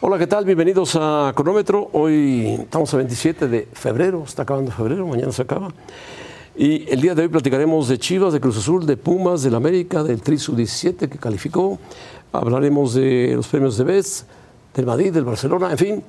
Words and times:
Hola, 0.00 0.16
¿qué 0.16 0.28
tal? 0.28 0.44
Bienvenidos 0.44 0.94
a 0.94 1.32
Cronómetro. 1.34 1.90
Hoy 1.92 2.56
estamos 2.60 2.94
a 2.94 2.98
27 2.98 3.48
de 3.48 3.68
febrero, 3.72 4.22
está 4.24 4.44
acabando 4.44 4.70
febrero, 4.70 5.04
mañana 5.08 5.32
se 5.32 5.42
acaba. 5.42 5.72
Y 6.56 6.88
el 6.88 7.00
día 7.00 7.16
de 7.16 7.22
hoy 7.22 7.28
platicaremos 7.28 7.88
de 7.88 7.98
Chivas, 7.98 8.32
de 8.32 8.38
Cruz 8.38 8.58
Azul, 8.58 8.86
de 8.86 8.96
Pumas, 8.96 9.42
del 9.42 9.56
América, 9.56 10.04
del 10.04 10.22
Tri 10.22 10.36
17 10.36 11.08
que 11.08 11.18
calificó. 11.18 11.80
Hablaremos 12.30 12.94
de 12.94 13.32
los 13.34 13.48
premios 13.48 13.76
de 13.76 13.82
Best, 13.82 14.28
del 14.72 14.86
Madrid, 14.86 15.12
del 15.12 15.24
Barcelona, 15.24 15.72
en 15.72 15.78
fin. 15.78 16.04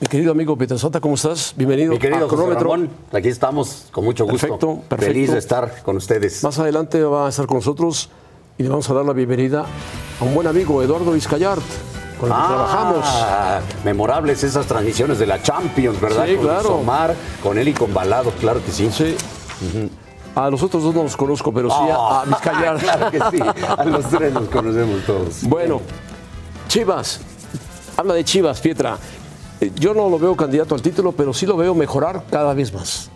Mi 0.00 0.06
querido 0.06 0.32
amigo 0.32 0.56
Peter 0.56 0.78
Sota, 0.78 0.98
¿cómo 0.98 1.16
estás? 1.16 1.52
Bienvenido 1.54 1.92
Mi 1.92 1.98
querido 1.98 2.24
a 2.24 2.28
Cronómetro. 2.28 2.70
Ramón, 2.70 2.88
aquí 3.12 3.28
estamos 3.28 3.88
con 3.92 4.06
mucho 4.06 4.24
gusto. 4.24 4.46
Perfecto, 4.46 4.82
perfecto. 4.88 5.12
Feliz 5.12 5.30
de 5.30 5.38
estar 5.38 5.82
con 5.82 5.98
ustedes. 5.98 6.42
Más 6.42 6.58
adelante 6.58 7.02
va 7.02 7.26
a 7.26 7.28
estar 7.28 7.46
con 7.46 7.58
nosotros 7.58 8.08
y 8.56 8.62
le 8.62 8.70
vamos 8.70 8.88
a 8.88 8.94
dar 8.94 9.04
la 9.04 9.12
bienvenida 9.12 9.66
a 10.18 10.24
un 10.24 10.34
buen 10.34 10.46
amigo, 10.46 10.82
Eduardo 10.82 11.12
Vizcayart, 11.12 11.62
con 12.28 12.40
que 12.40 12.46
trabajamos. 12.48 13.04
Ah, 13.04 13.60
memorables 13.84 14.42
esas 14.44 14.66
transmisiones 14.66 15.18
de 15.18 15.26
la 15.26 15.42
Champions, 15.42 16.00
¿verdad? 16.00 16.26
Sí, 16.26 16.34
con 16.36 16.44
claro. 16.44 16.76
Omar, 16.76 17.14
con 17.42 17.58
él 17.58 17.68
y 17.68 17.72
con 17.74 17.92
Balado, 17.92 18.30
claro 18.40 18.64
que 18.64 18.70
sí. 18.72 18.88
Sí. 18.92 19.16
A 20.34 20.48
los 20.48 20.62
otros 20.62 20.82
dos 20.82 20.94
no 20.94 21.02
los 21.02 21.16
conozco, 21.16 21.52
pero 21.52 21.68
sí 21.68 21.76
a, 21.90 22.20
a 22.20 22.24
Vizcayart. 22.24 22.80
claro 22.82 23.10
que 23.10 23.20
sí. 23.30 23.42
A 23.76 23.84
los 23.84 24.08
tres 24.08 24.32
nos 24.32 24.48
conocemos 24.48 25.04
todos. 25.04 25.42
Bueno, 25.42 25.80
Chivas. 26.68 27.20
Habla 27.96 28.14
de 28.14 28.24
Chivas, 28.24 28.60
Pietra. 28.60 28.96
Eh, 29.60 29.70
Yo 29.76 29.92
no 29.92 30.08
lo 30.08 30.18
veo 30.18 30.34
candidato 30.34 30.74
al 30.74 30.80
título, 30.82 31.12
pero 31.12 31.34
sí 31.34 31.44
lo 31.44 31.56
veo 31.56 31.74
mejorar 31.74 32.24
cada 32.30 32.54
vez 32.54 32.72
más. 32.72 33.10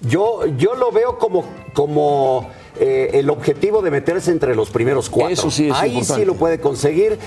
Yo, 0.00 0.46
yo 0.56 0.74
lo 0.74 0.90
veo 0.92 1.18
como, 1.18 1.44
como 1.74 2.48
eh, 2.78 3.10
el 3.14 3.28
objetivo 3.30 3.82
de 3.82 3.90
meterse 3.90 4.30
entre 4.30 4.54
los 4.54 4.70
primeros 4.70 5.08
cuatro. 5.10 5.32
Eso 5.32 5.50
sí 5.50 5.68
es 5.68 5.74
Ahí 5.76 5.90
importante. 5.92 6.22
sí 6.22 6.26
lo 6.26 6.34
puede 6.34 6.58
conseguir. 6.60 7.18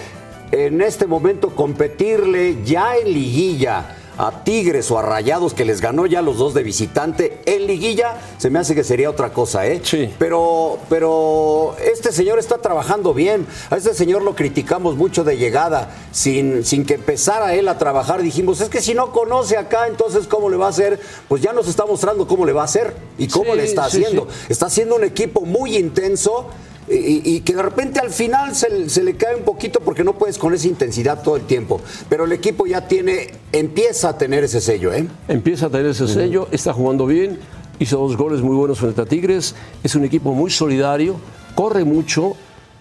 En 0.51 0.81
este 0.81 1.07
momento 1.07 1.49
competirle 1.55 2.57
ya 2.63 2.95
en 2.98 3.13
liguilla 3.13 3.95
a 4.20 4.43
Tigres 4.43 4.89
o 4.89 4.98
a 4.98 5.04
Rayados 5.04 5.54
que 5.54 5.63
les 5.63 5.79
ganó 5.79 6.07
ya 6.07 6.23
los 6.23 6.37
dos 6.37 6.55
de 6.55 6.63
visitante 6.63 7.39
en 7.45 7.67
liguilla, 7.67 8.15
se 8.39 8.49
me 8.49 8.57
hace 8.57 8.73
que 8.73 8.84
sería 8.84 9.12
otra 9.12 9.31
cosa, 9.31 9.67
¿eh? 9.67 9.79
Sí. 9.84 10.09
Pero, 10.17 10.79
pero 10.89 11.76
este 11.93 12.12
señor 12.12 12.39
está 12.39 12.57
trabajando 12.57 13.13
bien. 13.13 13.45
A 13.70 13.77
este 13.77 13.93
señor 13.93 14.23
lo 14.23 14.35
criticamos 14.35 14.95
mucho 14.95 15.23
de 15.23 15.37
llegada, 15.37 15.91
sin, 16.12 16.63
sin 16.65 16.84
que 16.84 16.95
empezara 16.95 17.54
él 17.54 17.67
a 17.67 17.77
trabajar. 17.77 18.23
Dijimos, 18.23 18.59
es 18.61 18.70
que 18.70 18.82
si 18.82 18.95
no 18.95 19.11
conoce 19.11 19.55
acá, 19.57 19.87
entonces 19.87 20.26
¿cómo 20.27 20.49
le 20.49 20.57
va 20.57 20.65
a 20.65 20.70
hacer? 20.70 20.99
Pues 21.27 21.43
ya 21.43 21.54
nos 21.54 21.67
está 21.67 21.85
mostrando 21.85 22.26
cómo 22.27 22.43
le 22.45 22.54
va 22.54 22.61
a 22.61 22.65
hacer 22.65 22.95
y 23.20 23.27
cómo 23.27 23.51
Sí, 23.51 23.57
le 23.57 23.65
está 23.65 23.87
sí, 23.89 24.01
haciendo. 24.04 24.27
sí. 24.32 24.45
Está 24.49 24.65
haciendo 24.65 24.95
un 24.95 25.04
equipo 25.04 25.41
muy 25.41 25.77
intenso. 25.77 26.48
Y, 26.90 27.41
que 27.41 27.54
de 27.54 27.62
repente 27.62 27.99
al 27.99 28.12
final 28.12 28.55
se, 28.55 28.90
se 28.90 29.04
le 29.04 29.16
cae 29.16 29.35
un 29.35 29.43
poquito 29.43 29.82
porque 29.82 30.05
no 30.05 30.13
puedes 30.13 30.38
con 30.38 30.54
esa 30.54 30.68
intensidad 30.68 31.21
todo 31.21 31.35
el 31.35 31.41
tiempo. 31.44 31.82
Pero 32.07 32.24
el 32.24 32.32
equipo 32.32 32.66
ya 32.66 32.88
tiene, 32.88 33.27
empieza 33.52 34.10
a 34.10 34.18
tener 34.18 34.46
ese 34.46 34.62
sello, 34.62 34.94
¿eh? 34.94 35.05
Empieza 35.27 35.66
a 35.66 35.70
tener 35.70 35.88
ese 35.88 36.07
sello, 36.07 36.48
está 36.52 36.71
jugando 36.71 37.05
bien, 37.05 37.40
hizo 37.79 37.98
dos 37.98 38.16
goles 38.16 38.41
muy 38.41 38.55
buenos 38.55 38.79
frente 38.79 39.02
a 39.02 39.05
Tigres, 39.05 39.54
es 39.84 39.96
un 39.96 40.05
equipo 40.05 40.34
muy 40.34 40.49
solidario, 40.49 41.16
corre 41.55 41.84
mucho, 41.84 42.35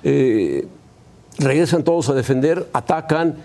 eh, 0.05 0.67
regresan 1.39 1.83
todos 1.83 2.09
a 2.09 2.15
defender, 2.15 2.69
atacan, 2.73 3.37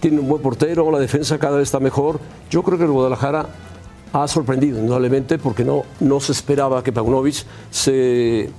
tiene 0.00 0.20
un 0.20 0.28
buen 0.28 0.42
portero, 0.42 0.90
la 0.90 0.98
defensa 0.98 1.38
cada 1.38 1.56
vez 1.58 1.68
está 1.68 1.80
mejor. 1.80 2.20
Yo 2.50 2.62
creo 2.62 2.78
que 2.78 2.84
el 2.84 2.90
Guadalajara 2.90 3.46
ha 4.12 4.28
sorprendido 4.28 4.78
indudablemente 4.78 5.38
porque 5.38 5.64
no, 5.64 5.84
no 6.00 6.20
se 6.20 6.32
esperaba 6.32 6.82
que 6.82 6.92
Paunovic 6.92 7.44
se, 7.70 8.50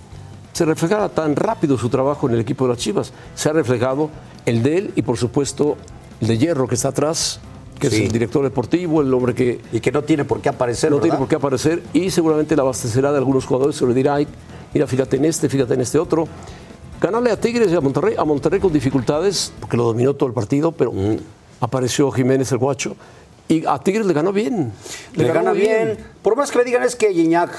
se 0.53 0.65
reflejara 0.65 1.09
tan 1.09 1.35
rápido 1.35 1.77
su 1.77 1.89
trabajo 1.89 2.27
en 2.27 2.35
el 2.35 2.41
equipo 2.41 2.65
de 2.65 2.73
las 2.73 2.77
Chivas. 2.79 3.13
Se 3.35 3.49
ha 3.49 3.53
reflejado 3.53 4.09
el 4.45 4.63
de 4.63 4.77
él 4.77 4.91
y 4.95 5.01
por 5.01 5.17
supuesto 5.17 5.77
el 6.19 6.27
de 6.27 6.37
Hierro 6.37 6.67
que 6.67 6.75
está 6.75 6.89
atrás, 6.89 7.39
que 7.79 7.89
Sí. 7.89 7.95
es 7.97 8.01
el 8.03 8.11
director 8.11 8.43
deportivo, 8.43 9.01
el 9.01 9.13
hombre 9.13 9.33
que 9.33 9.59
Y 9.73 9.79
que 9.79 9.91
no 9.91 10.03
tiene 10.03 10.23
por 10.25 10.39
qué 10.41 10.49
aparecer, 10.49 10.89
no 10.91 10.97
¿verdad? 10.97 11.03
tiene 11.09 11.17
por 11.17 11.27
qué 11.27 11.35
aparecer 11.35 11.81
y 11.93 12.11
seguramente 12.11 12.55
la 12.55 12.61
abastecerá 12.63 13.11
de 13.11 13.17
algunos 13.17 13.45
jugadores. 13.45 13.75
Se 13.75 13.85
le 13.87 13.93
dirá, 13.93 14.15
"Ay, 14.15 14.27
mira, 14.73 14.85
fíjate 14.87 15.17
en 15.17 15.25
este, 15.25 15.49
fíjate 15.49 15.73
en 15.73 15.81
este 15.81 15.97
otro. 15.97 16.27
Ganarle 16.99 17.31
a 17.31 17.39
Tigres 17.39 17.71
y 17.71 17.75
a 17.75 17.81
Monterrey, 17.81 18.13
a 18.17 18.23
Monterrey 18.25 18.59
con 18.59 18.71
dificultades, 18.71 19.51
porque 19.59 19.75
lo 19.77 19.85
dominó 19.85 20.13
todo 20.13 20.27
el 20.27 20.33
partido, 20.35 20.71
pero 20.71 20.93
apareció 21.59 22.11
Jiménez 22.11 22.51
el 22.51 22.59
guacho. 22.59 22.95
Y 23.47 23.65
a 23.65 23.79
Tigres 23.79 24.05
le 24.05 24.13
ganó 24.13 24.31
bien. 24.31 24.71
Le, 25.15 25.23
ganó 25.25 25.33
gana 25.39 25.51
bien. 25.53 25.97
Por 26.21 26.35
más 26.37 26.51
que 26.51 26.59
le 26.59 26.63
digan 26.65 26.83
es 26.83 26.95
que 26.95 27.09
Guiñac. 27.09 27.49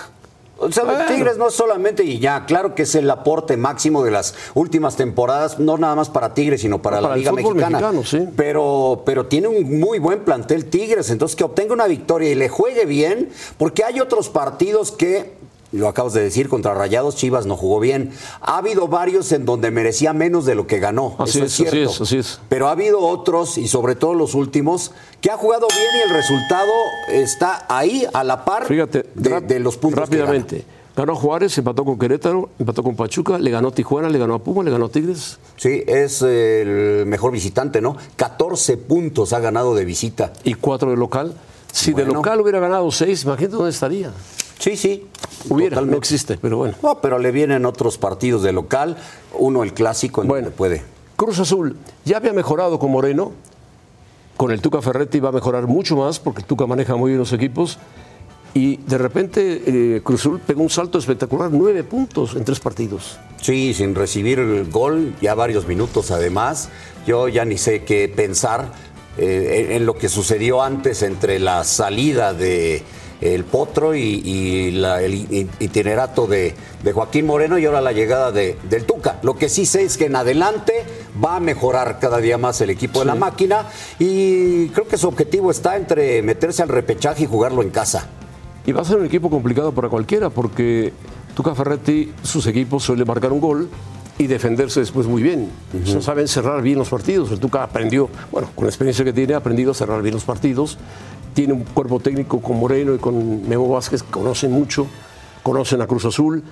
O 0.63 0.71
sea, 0.71 0.85
Bueno. 0.85 1.05
Tigres 1.07 1.37
no 1.39 1.49
es 1.49 1.55
solamente 1.55 2.03
Guiñac, 2.05 2.47
claro 2.47 2.75
que 2.75 2.83
es 2.83 2.95
el 2.95 3.11
aporte 3.11 3.57
máximo 3.57 4.05
de 4.05 4.11
las 4.13 4.35
últimas 4.55 4.97
temporadas, 4.97 5.59
no 5.59 5.77
nada 5.77 5.95
más 5.97 6.09
para 6.09 6.35
Tigres, 6.35 6.61
sino 6.61 6.81
para, 6.81 6.97
Para 6.97 7.11
la 7.11 7.17
Liga 7.17 7.33
Mexicana. 7.33 7.79
mexicano, 7.79 8.05
sí. 8.05 8.29
Pero, 8.37 9.03
pero 9.05 9.27
tiene 9.27 9.49
un 9.49 9.81
muy 9.81 9.99
buen 9.99 10.21
plantel 10.21 10.67
Tigres, 10.67 11.11
entonces 11.11 11.37
que 11.37 11.45
obtenga 11.45 11.73
una 11.75 11.87
victoria 11.87 12.31
y 12.31 12.35
le 12.35 12.49
juegue 12.49 12.87
bien, 12.87 13.31
porque 13.59 13.85
hay 13.85 14.01
otros 14.01 14.29
partidos 14.29 14.93
que, 14.93 15.35
lo 15.73 15.89
acabas 15.89 16.13
de 16.13 16.23
decir, 16.23 16.49
contra 16.49 16.75
Rayados 16.75 17.17
Chivas 17.17 17.47
no 17.47 17.57
jugó 17.57 17.81
bien. 17.81 18.13
Ha 18.41 18.59
habido 18.59 18.89
varios 18.89 19.33
en 19.33 19.45
donde 19.45 19.71
merecía 19.71 20.13
menos 20.13 20.45
de 20.45 20.55
lo 20.55 20.67
que 20.67 20.79
ganó. 20.79 21.17
Así 21.19 21.39
Eso 21.39 21.47
es, 21.47 21.53
es, 21.53 21.57
cierto. 21.57 21.91
así 21.91 21.95
es, 21.95 22.01
así 22.01 22.17
es. 22.19 22.41
Pero 22.49 22.69
ha 22.69 22.73
habido 22.73 23.01
otros, 23.01 23.59
y 23.59 23.69
sobre 23.69 23.95
todo 23.95 24.15
los 24.15 24.35
últimos, 24.35 24.93
que 25.21 25.31
ha 25.31 25.37
jugado 25.37 25.67
bien 25.69 25.89
y 26.01 26.11
el 26.11 26.17
resultado 26.17 26.73
está 27.11 27.67
ahí 27.69 28.07
a 28.13 28.23
la 28.23 28.45
par 28.45 28.67
Fíjate, 28.67 29.07
de, 29.15 29.61
los 29.61 29.77
puntos. 29.77 30.09
que 30.09 30.17
Rápidamente. 30.17 30.65
Ganó 30.95 31.17
Juárez, 31.17 31.57
empató 31.57 31.87
con 31.87 31.99
Querétaro, 31.99 32.51
empató 32.59 32.83
con 32.83 32.95
Pachuca, 32.95 33.39
le 33.39 33.51
ganó 33.51 33.71
Tijuana, 33.73 34.11
le 34.11 34.19
ganó 34.19 34.35
a 34.35 34.39
Puma, 34.41 34.63
le 34.63 34.71
ganó 34.71 34.87
a 34.87 34.89
Tigres. 34.91 35.39
Sí, 35.57 35.83
es 35.87 36.21
el 36.21 37.07
mejor 37.07 37.33
visitante, 37.33 37.81
¿no? 37.81 37.97
14 38.17 38.77
puntos 38.77 39.33
ha 39.33 39.41
ganado 39.41 39.75
de 39.75 39.87
visita. 39.87 40.35
y 40.45 40.53
cuatro 40.53 40.91
de 40.91 40.99
local. 40.99 41.35
Si 41.73 41.95
de 41.95 42.05
local 42.05 42.43
hubiera 42.43 42.61
ganado 42.61 42.91
seis, 42.91 43.25
imagínate 43.25 43.57
dónde 43.57 43.71
estaría. 43.71 44.13
Sí, 44.63 44.77
sí. 44.77 45.07
Hubiera, 45.49 45.71
no 45.75 45.81
totalmente. 45.81 45.99
existe, 45.99 46.39
pero 46.41 46.59
bueno. 46.59 46.75
No, 46.85 47.01
pero 47.01 47.19
le 47.19 47.33
vienen 47.33 47.67
otros 47.67 47.99
partidos 47.99 48.45
de 48.45 48.53
local, 48.53 48.97
uno 49.35 49.65
el 49.65 49.75
clásico 49.75 50.23
en 50.23 50.29
Bueno. 50.29 50.45
donde 50.45 50.57
puede. 50.57 50.83
Cruz 51.17 51.41
Azul 51.41 51.77
ya 52.05 52.19
había 52.19 52.33
mejorado 52.33 52.79
con 52.79 52.93
Moreno, 52.93 53.33
con 54.37 54.53
el 54.53 54.61
Tuca 54.61 54.81
Ferretti 54.81 55.19
va 55.19 55.31
a 55.31 55.33
mejorar 55.33 55.67
mucho 55.67 55.97
más 55.97 56.21
porque 56.21 56.43
el 56.43 56.47
Tuca 56.47 56.67
maneja 56.67 56.95
muy 56.95 57.11
bien 57.11 57.19
los 57.19 57.33
equipos 57.33 57.79
y 58.55 58.77
de 58.77 58.99
repente 58.99 59.63
eh, 59.67 60.01
Cruz 60.05 60.21
Azul 60.21 60.39
pegó 60.39 60.63
un 60.63 60.71
salto 60.71 60.99
espectacular, 60.99 61.51
nueve 61.53 61.83
puntos 61.83 62.37
en 62.37 62.45
tres 62.45 62.61
partidos. 62.61 63.19
Sí, 63.41 63.75
sin 63.75 63.97
recibir 63.97 64.39
el 64.39 64.71
gol, 64.71 65.13
ya 65.21 65.35
varios 65.35 65.67
minutos 65.67 66.13
además. 66.13 66.69
Yo 67.05 67.27
ya 67.27 67.45
ni 67.45 67.59
sé 67.59 67.83
qué 67.83 68.09
pensar 68.15 68.71
eh, 69.19 69.67
en, 69.71 69.73
en 69.79 69.87
lo 69.87 69.95
que 69.95 70.09
sucedió 70.09 70.63
antes 70.63 71.03
entre 71.03 71.41
la 71.41 71.65
salida 71.65 72.33
de 72.33 72.83
el 73.23 73.45
Potro 73.45 73.95
y, 73.95 74.01
y 74.01 74.71
la- 74.73 75.01
el 75.03 75.15
itinerato 75.61 76.27
de, 76.27 76.55
de 76.83 76.93
Joaquín 76.93 77.27
Moreno 77.27 77.59
y 77.59 77.65
ahora 77.67 77.81
la 77.81 77.93
llegada 77.93 78.33
de, 78.33 78.57
del 78.69 78.85
Tuca. 78.85 79.19
Lo 79.23 79.37
que 79.37 79.49
sí 79.49 79.65
sé 79.67 79.83
es 79.85 79.97
que 79.97 80.07
en 80.07 80.17
adelante 80.17 80.73
va 81.25 81.37
a 81.37 81.41
mejorar 81.41 81.99
cada 82.01 82.19
día 82.19 82.39
más 82.39 82.61
el 82.61 82.71
equipo 82.71 82.99
de 83.01 83.07
la 83.07 83.15
máquina 83.15 83.67
y 83.99 84.69
creo 84.71 84.87
que 84.89 84.99
su 84.99 85.09
objetivo 85.09 85.51
está 85.51 85.77
entre 85.77 86.23
meterse 86.23 86.63
al 86.63 86.69
repechaje 86.69 87.25
y 87.25 87.27
jugarlo 87.27 87.63
en 87.63 87.71
casa. 87.71 88.09
Y 88.67 88.73
va 88.73 88.83
a 88.83 88.85
ser 88.85 88.99
un 88.99 89.07
equipo 89.07 89.31
complicado 89.31 89.73
para 89.73 89.89
cualquiera 89.89 90.31
porque 90.31 90.93
Tuca 91.35 91.55
Ferretti, 91.55 92.13
sus 92.23 92.47
equipos 92.47 92.83
suelen 92.85 93.07
marcar 93.07 93.33
un 93.33 93.41
gol 93.41 93.69
y 94.19 94.27
defenderse 94.27 94.79
después 94.81 95.07
muy 95.07 95.23
bien. 95.23 95.49
O 95.83 95.87
sea, 95.87 96.01
saben 96.03 96.29
cerrar 96.29 96.63
bien 96.63 96.79
los 96.79 96.89
partidos. 96.91 97.31
El 97.33 97.41
Tuca 97.41 97.63
aprendió, 97.65 98.09
bueno, 98.31 98.51
con 98.55 98.65
la 98.65 98.69
experiencia 98.71 99.05
que 99.05 99.13
tiene, 99.13 99.35
ha 99.35 99.39
aprendido 99.39 99.71
a 99.73 99.75
cerrar 99.75 100.03
bien 100.03 100.15
los 100.15 100.25
partidos. 100.25 100.79
Tiene 101.35 101.53
un 101.55 101.65
cuerpo 101.65 102.01
técnico 102.01 102.41
con 102.41 102.59
Moreno 102.59 102.95
y 102.95 102.99
con 102.99 103.49
Memo 103.49 103.69
Vázquez, 103.69 104.03
que 104.03 104.11
conocen 104.11 104.53
mucho, 104.53 104.87
conocen 105.43 105.81
a 105.81 105.87
Cruz 105.87 106.05
Azul. 106.05 106.43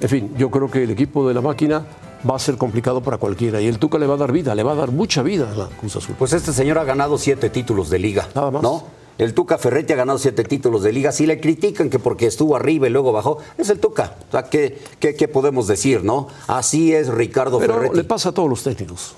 En 0.00 0.08
fin, 0.08 0.32
yo 0.38 0.50
creo 0.50 0.70
que 0.70 0.82
el 0.82 0.90
equipo 0.90 1.28
de 1.28 1.34
la 1.34 1.42
máquina 1.42 1.84
va 2.28 2.36
a 2.36 2.38
ser 2.38 2.56
complicado 2.56 3.02
para 3.02 3.18
cualquiera. 3.18 3.60
Y 3.60 3.66
el 3.66 3.78
Tuca 3.78 3.98
le 3.98 4.06
va 4.06 4.14
a 4.14 4.18
dar 4.18 4.32
vida, 4.32 4.54
le 4.54 4.62
va 4.62 4.72
a 4.72 4.76
dar 4.76 4.92
mucha 4.92 5.22
vida 5.22 5.50
a 5.52 5.54
la 5.54 5.66
Cruz 5.66 5.96
Azul. 5.96 6.14
Pues 6.18 6.32
este 6.32 6.52
señor 6.52 6.78
ha 6.78 6.84
ganado 6.84 7.18
siete 7.18 7.50
títulos 7.50 7.90
de 7.90 7.98
liga. 7.98 8.28
Nada 8.34 8.50
más. 8.50 8.62
¿No? 8.62 8.84
El 9.18 9.34
Tuca 9.34 9.58
Ferretti 9.58 9.92
ha 9.92 9.96
ganado 9.96 10.18
siete 10.18 10.44
títulos 10.44 10.82
de 10.82 10.92
liga. 10.94 11.12
Si 11.12 11.26
le 11.26 11.38
critican 11.38 11.90
que 11.90 11.98
porque 11.98 12.26
estuvo 12.26 12.56
arriba 12.56 12.86
y 12.86 12.90
luego 12.90 13.12
bajó, 13.12 13.36
es 13.58 13.68
el 13.68 13.78
Tuca. 13.78 14.14
O 14.28 14.32
sea, 14.32 14.44
¿qué, 14.44 14.78
qué, 14.98 15.14
qué 15.14 15.28
podemos 15.28 15.66
decir, 15.66 16.02
no? 16.02 16.28
Así 16.46 16.94
es 16.94 17.08
Ricardo 17.08 17.58
Pero 17.58 17.74
Ferretti. 17.74 17.96
le 17.98 18.04
pasa 18.04 18.30
a 18.30 18.32
todos 18.32 18.48
los 18.48 18.62
técnicos. 18.62 19.14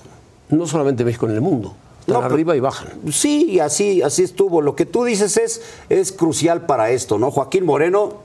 No 0.49 0.67
solamente 0.67 1.03
en 1.03 1.07
México, 1.07 1.25
en 1.27 1.35
el 1.35 1.41
mundo. 1.41 1.73
Están 2.03 2.15
No, 2.15 2.21
pero- 2.21 2.33
arriba 2.33 2.55
y 2.55 2.59
bajan. 2.59 2.89
Sí, 3.11 3.59
así, 3.59 4.01
así 4.01 4.23
estuvo. 4.23 4.61
Lo 4.61 4.75
que 4.75 4.85
tú 4.85 5.05
dices 5.05 5.37
es, 5.37 5.61
es 5.89 6.11
crucial 6.11 6.65
para 6.65 6.91
esto, 6.91 7.17
¿no? 7.17 7.31
Joaquín 7.31 7.65
Moreno, 7.65 8.15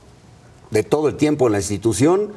de 0.71 0.83
todo 0.83 1.09
el 1.09 1.15
tiempo 1.17 1.47
en 1.47 1.53
la 1.53 1.59
institución. 1.59 2.33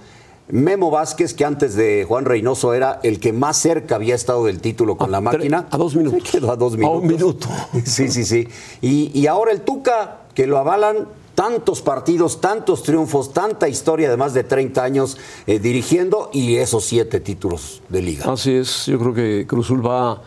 Memo 0.49 0.91
Vázquez, 0.91 1.33
que 1.33 1.45
antes 1.45 1.75
de 1.75 2.05
Juan 2.07 2.25
Reynoso 2.25 2.73
era 2.73 2.99
el 3.03 3.19
que 3.19 3.31
más 3.33 3.57
cerca 3.57 3.95
había 3.95 4.15
estado 4.15 4.45
del 4.45 4.59
título 4.59 4.97
con 4.97 5.07
A 5.07 5.11
la 5.11 5.21
máquina. 5.21 5.67
a 5.71 5.77
dos 5.77 5.95
minutos. 5.95 6.21
Se 6.29 6.37
quedó 6.39 6.51
a 6.51 6.57
dos 6.57 6.73
A 6.73 6.77
minutos. 6.77 7.01
un 7.01 7.07
minuto. 7.07 7.47
Sí, 7.85 8.09
sí, 8.09 8.23
sí. 8.25 8.47
Y, 8.81 9.17
y 9.17 9.27
ahora 9.27 9.51
el 9.51 9.61
Tuca, 9.61 10.19
que 10.35 10.45
lo 10.47 10.57
avalan 10.57 11.07
tantos 11.35 11.81
partidos, 11.81 12.41
tantos 12.41 12.83
triunfos, 12.83 13.31
tanta 13.33 13.69
historia 13.69 14.09
de 14.09 14.17
más 14.17 14.33
de 14.33 14.43
30 14.43 14.83
años 14.83 15.17
eh, 15.47 15.57
dirigiendo 15.59 16.29
y 16.33 16.57
esos 16.57 16.83
siete 16.83 17.19
títulos 17.21 17.81
de 17.89 18.01
liga. 18.01 18.31
Así 18.31 18.51
es, 18.53 18.85
yo 18.87 18.99
creo 18.99 19.13
que 19.13 19.45
Cruzul 19.47 19.85
va, 19.85 20.21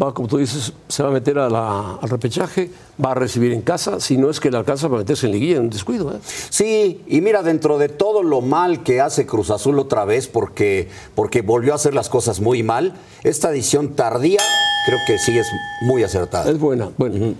va, 0.00 0.12
como 0.12 0.28
tú 0.28 0.36
dices, 0.38 0.72
se 0.88 1.02
va 1.02 1.08
a 1.08 1.12
meter 1.12 1.38
a 1.38 1.48
la- 1.48 1.94
al 2.00 2.08
repechaje, 2.10 2.70
va 3.02 3.12
a 3.12 3.14
recibir 3.14 3.52
en 3.52 3.62
casa, 3.62 3.98
si 4.00 4.16
no 4.18 4.28
es 4.30 4.38
que 4.40 4.50
le 4.50 4.58
alcanza 4.58 4.88
para 4.88 4.98
meterse 5.00 5.26
en 5.26 5.32
liguilla, 5.32 5.56
en 5.56 5.62
un 5.62 5.70
descuido. 5.70 6.12
¿eh? 6.14 6.18
Sí, 6.50 7.02
y 7.06 7.20
mira, 7.20 7.42
dentro 7.42 7.78
de 7.78 7.88
todo 7.88 8.22
lo 8.22 8.40
mal 8.42 8.82
que 8.82 9.00
hace 9.00 9.24
Cruz 9.26 9.50
Azul 9.50 9.78
otra 9.78 10.04
vez, 10.04 10.28
porque, 10.28 10.88
porque 11.14 11.40
volvió 11.42 11.72
a 11.72 11.76
hacer 11.76 11.94
las 11.94 12.08
cosas 12.10 12.40
muy 12.40 12.62
mal, 12.62 12.94
esta 13.24 13.50
edición 13.50 13.94
tardía 13.94 14.40
creo 14.86 14.98
que 15.06 15.18
sí 15.18 15.36
es 15.38 15.46
muy 15.82 16.02
acertada. 16.02 16.50
Es 16.50 16.58
buena. 16.58 16.90
Bueno, 16.96 17.34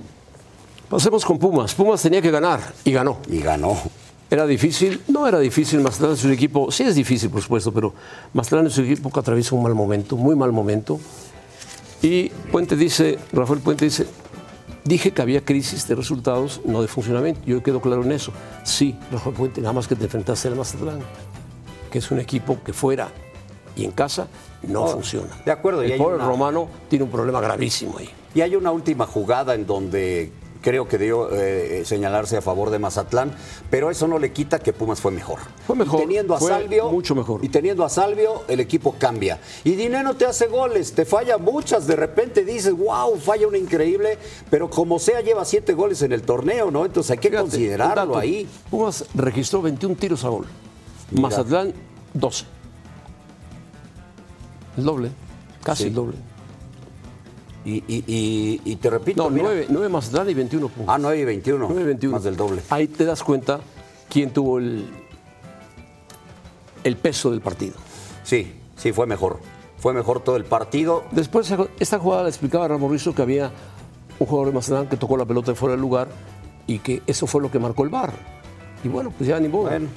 pasemos 0.89 1.25
con 1.25 1.39
Pumas. 1.39 1.75
Pumas 1.75 2.03
tenía 2.03 2.21
que 2.23 2.31
ganar 2.31 2.61
y 2.85 2.93
ganó. 2.93 3.19
Y 3.29 3.41
ganó. 3.41 3.77
Era 4.31 4.47
difícil, 4.47 5.01
no 5.09 5.27
era 5.27 5.41
difícil, 5.41 5.81
Mazatlán 5.81 6.13
es 6.13 6.23
un 6.25 6.33
equipo, 6.33 6.71
sí 6.71 6.85
es 6.85 6.95
difícil 6.95 7.31
por 7.31 7.43
supuesto, 7.43 7.73
pero 7.73 7.93
Mazatlán 8.33 8.67
es 8.69 8.79
un 8.79 8.85
equipo 8.85 9.11
que 9.11 9.19
atraviesa 9.19 9.57
un 9.57 9.63
mal 9.65 9.75
momento, 9.75 10.17
muy 10.17 10.37
mal 10.37 10.53
momento. 10.53 11.01
Y 12.03 12.31
Puente 12.51 12.77
dice, 12.77 13.19
Rafael 13.33 13.61
Puente 13.61 13.85
dice, 13.85 14.07
dije 14.85 15.11
que 15.13 15.21
había 15.23 15.45
crisis 15.45 15.87
de 15.87 15.95
resultados, 15.95 16.61
no 16.65 16.81
de 16.83 16.89
funcionamiento. 16.89 17.41
Yo 17.45 17.63
quedo 17.63 17.81
claro 17.81 18.03
en 18.03 18.13
eso. 18.13 18.33
Sí, 18.65 18.97
Rafael 19.13 19.35
Puente, 19.37 19.61
nada 19.61 19.73
más 19.75 19.87
que 19.87 19.97
te 19.97 20.05
enfrentaste 20.05 20.49
al 20.49 20.57
Mazatlán, 20.57 21.01
que 21.91 21.99
es 21.99 22.11
un 22.11 22.19
equipo 22.21 22.59
que 22.65 22.73
fuera 22.73 23.09
y 23.77 23.85
en 23.85 23.93
casa 23.93 24.29
no 24.63 24.87
funciona. 24.87 25.29
de 25.45 25.53
acuerdo, 25.53 25.83
y 25.83 25.87
El 25.87 25.93
hay 25.93 25.99
pobre 25.99 26.17
una- 26.17 26.27
Romano 26.27 26.69
tiene 26.89 27.05
un 27.05 27.11
problema 27.11 27.41
gravísimo 27.41 27.99
ahí. 27.99 28.09
Y 28.35 28.41
hay 28.43 28.55
una 28.57 28.71
última 28.71 29.07
jugada 29.07 29.55
en 29.55 29.67
donde 29.67 30.33
creo 30.61 30.87
que 30.89 30.99
dio 30.99 31.31
eh, 31.33 31.83
señalarse 31.85 32.37
a 32.37 32.43
favor 32.43 32.71
de 32.71 32.79
Mazatlán, 32.79 33.33
pero 33.71 33.91
eso 33.91 34.07
no 34.07 34.19
le 34.19 34.33
quita 34.33 34.59
que 34.59 34.73
Pumas 34.73 35.01
fue 35.01 35.11
mejor. 35.11 35.39
Fue 35.67 35.75
mejor, 35.77 36.01
Y 36.01 36.03
teniendo 36.05 36.35
a 36.35 36.39
fue 36.39 36.51
Salvio, 36.51 36.91
mucho 36.91 37.15
mejor. 37.15 37.45
Y 37.45 37.49
teniendo 37.49 37.85
a 37.85 37.89
Salvio, 37.89 38.43
el 38.49 38.61
equipo 38.61 38.95
cambia. 38.99 39.39
Y 39.65 39.73
Dinero 39.73 40.15
te 40.15 40.27
hace 40.27 40.47
goles, 40.47 40.93
te 40.93 41.05
falla 41.05 41.39
muchas, 41.39 41.87
de 41.87 41.97
repente 41.97 42.45
dices, 42.45 42.77
wow, 42.77 43.17
falla 43.19 43.47
una 43.49 43.59
increíble, 43.59 44.19
pero 44.51 44.69
como 44.71 44.99
sea 44.99 45.21
lleva 45.21 45.45
siete 45.45 45.73
goles 45.75 46.03
en 46.03 46.13
el 46.13 46.23
torneo, 46.23 46.71
¿no? 46.71 46.85
Entonces 46.85 47.13
hay 47.13 47.19
que 47.19 47.29
Fíjate, 47.31 47.43
considerarlo 47.51 48.19
ahí. 48.19 48.49
Pumas 48.71 49.05
registró 49.15 49.63
21 49.63 49.95
tiros 49.97 50.25
a 50.25 50.29
gol. 50.29 50.47
Mira. 51.11 51.23
Mazatlán, 51.29 51.73
12. 52.15 52.45
El 54.77 54.85
doble, 54.85 55.11
casi 55.63 55.83
Sí. 55.85 55.89
el 55.89 55.95
doble. 55.95 56.17
Y, 57.65 57.85
y- 57.87 58.05
y- 58.07 58.61
y 58.65 58.77
te 58.77 58.89
repito, 58.91 59.23
No, 59.25 59.31
mira, 59.31 59.45
9, 59.49 59.67
9 59.69 59.89
Mazatlán 59.91 60.31
y 60.31 60.35
21 60.35 60.69
puntos. 60.69 60.95
Ah, 60.95 60.99
9 60.99 61.19
y 61.21 61.25
21. 61.25 61.67
9 61.69 61.83
y 61.83 61.85
21. 61.85 62.13
Más 62.17 62.25
del 62.25 62.37
doble. 62.37 62.63
Ahí 62.71 62.87
te 62.89 63.05
das 63.05 63.23
cuenta 63.23 63.61
quién 64.09 64.31
tuvo 64.33 64.59
el, 64.59 64.89
el 66.85 66.97
peso 66.97 67.31
del 67.31 67.41
partido. 67.41 67.75
Sí, 68.25 68.53
sí, 68.77 68.93
fue 68.93 69.07
mejor. 69.07 69.39
Fue 69.79 69.93
mejor 69.93 70.21
todo 70.21 70.37
el 70.37 70.45
partido. 70.45 71.05
Después, 71.11 71.53
esta 71.79 71.99
jugada 71.99 72.25
le 72.25 72.29
explicaba 72.31 72.69
Ramón 72.69 72.93
Rizzo 72.93 73.15
que 73.15 73.23
había 73.23 73.51
un 74.19 74.27
jugador 74.27 74.49
de 74.49 74.55
Mazatlán 74.55 74.89
que 74.89 74.97
tocó 74.97 75.17
la 75.17 75.25
pelota 75.25 75.55
fuera 75.55 75.73
del 75.73 75.81
lugar 75.81 76.09
y 76.67 76.79
que 76.79 77.03
eso 77.07 77.27
fue 77.27 77.41
lo 77.43 77.51
que 77.51 77.59
marcó 77.59 77.85
el 77.85 77.89
bar. 77.91 78.13
Y 78.85 78.89
bueno, 78.89 79.13
pues 79.17 79.29
ya 79.29 79.39
ni 79.41 79.49
modo. 79.49 79.65
Bueno, 79.69 79.89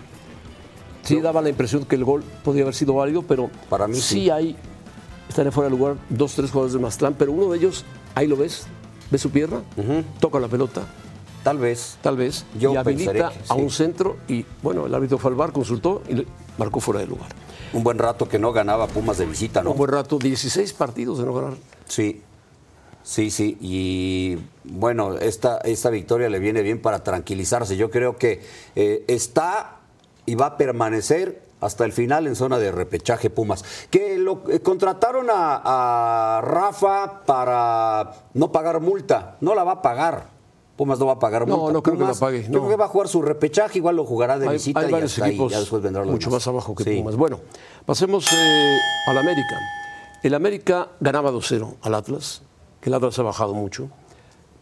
Sí 1.03 1.19
daba 1.19 1.41
la 1.41 1.49
impresión 1.49 1.83
que 1.83 1.95
el 1.95 2.05
gol 2.05 2.23
podía 2.45 2.61
haber 2.61 2.73
sido 2.73 2.93
válido, 2.93 3.23
pero 3.23 3.49
Para 3.69 3.87
mí 3.89 3.95
sí, 3.95 4.01
sí. 4.01 4.29
hay, 4.29 4.55
están 5.29 5.51
fuera 5.51 5.69
de 5.69 5.75
lugar 5.75 5.95
dos, 6.09 6.33
tres 6.35 6.51
jugadores 6.51 6.73
de 6.73 6.79
Mazatlán, 6.79 7.15
pero 7.17 7.31
uno 7.31 7.51
de 7.51 7.57
ellos, 7.57 7.85
ahí 8.15 8.27
lo 8.27 8.37
ves, 8.37 8.65
ves 9.11 9.21
su 9.21 9.29
pierna, 9.29 9.61
toca 10.19 10.39
la 10.39 10.47
pelota, 10.47 10.83
tal 11.43 11.57
vez. 11.57 11.97
tal 12.01 12.17
vez, 12.17 12.45
Yo 12.57 12.73
y 12.73 12.77
habilita 12.77 13.31
a 13.47 13.55
un 13.55 13.69
centro 13.69 14.17
y 14.27 14.45
bueno, 14.61 14.85
el 14.85 14.93
árbitro 14.93 15.17
fue 15.17 15.31
al 15.31 15.35
bar, 15.35 15.51
consultó 15.51 16.03
y 16.07 16.13
le 16.13 16.27
marcó 16.57 16.79
fuera 16.79 16.99
de 16.99 17.07
lugar. 17.07 17.29
Un 17.73 17.83
buen 17.83 17.97
rato 17.97 18.29
que 18.29 18.37
no 18.37 18.53
ganaba 18.53 18.87
Pumas 18.87 19.17
de 19.17 19.25
visita, 19.25 19.63
¿no? 19.63 19.71
Un 19.71 19.77
buen 19.77 19.91
rato, 19.91 20.19
16 20.19 20.73
partidos 20.73 21.17
de 21.17 21.25
no 21.25 21.33
ganar. 21.33 21.53
Sí, 21.87 22.21
sí, 23.01 23.31
sí. 23.31 23.57
Y 23.59 24.37
bueno, 24.63 25.17
esta, 25.17 25.57
esta 25.59 25.89
victoria 25.89 26.29
le 26.29 26.37
viene 26.37 26.61
bien 26.61 26.79
para 26.79 27.03
tranquilizarse. 27.03 27.75
Yo 27.75 27.89
creo 27.89 28.17
que 28.17 28.41
eh, 28.75 29.03
está 29.07 29.79
y 30.25 30.35
va 30.35 30.45
a 30.47 30.57
permanecer 30.57 31.42
hasta 31.65 31.85
el 31.85 31.91
final 31.93 32.27
en 32.27 32.35
zona 32.35 32.59
de 32.59 32.71
repechaje 32.71 33.29
Pumas. 33.29 33.63
Que 33.89 34.17
lo 34.17 34.43
eh, 34.49 34.59
contrataron 34.61 35.27
a, 35.29 36.37
a 36.37 36.41
Rafa 36.41 37.21
para 37.25 38.13
no 38.33 38.51
pagar 38.51 38.79
multa. 38.81 39.37
No 39.41 39.55
la 39.55 39.63
va 39.63 39.73
a 39.73 39.81
pagar. 39.81 40.31
Pumas 40.75 40.97
no 40.99 41.05
va 41.05 41.13
a 41.13 41.19
pagar 41.19 41.47
No, 41.47 41.57
multa. 41.57 41.73
no 41.73 41.83
creo 41.83 41.97
que 41.99 42.03
la 42.03 42.13
pague, 42.15 42.43
no. 42.49 42.59
creo 42.59 42.69
que 42.69 42.75
va 42.75 42.85
a 42.85 42.87
jugar 42.87 43.07
su 43.07 43.21
repechaje, 43.21 43.77
igual 43.77 43.95
lo 43.95 44.05
jugará 44.05 44.39
de 44.39 44.47
Hay, 44.47 44.53
visita 44.55 44.79
hay 44.79 44.89
y 44.89 44.91
varios 44.91 45.11
hasta 45.13 45.25
ahí, 45.25 45.31
equipos 45.31 45.51
ya 45.51 45.59
después 45.59 45.81
vendrá 45.83 46.03
mucho 46.03 46.29
demás. 46.29 46.41
más 46.41 46.47
abajo 46.47 46.73
que 46.73 46.83
Sí. 46.83 46.97
Pumas. 46.97 47.15
Bueno, 47.15 47.39
pasemos 47.85 48.25
eh, 48.33 48.77
al 49.07 49.17
América. 49.19 49.59
El 50.23 50.33
América 50.33 50.87
ganaba 50.99 51.31
2-0 51.31 51.75
al 51.81 51.93
Atlas, 51.93 52.41
que 52.81 52.89
el 52.89 52.95
Atlas 52.95 53.19
ha 53.19 53.23
bajado 53.23 53.53
mucho, 53.53 53.89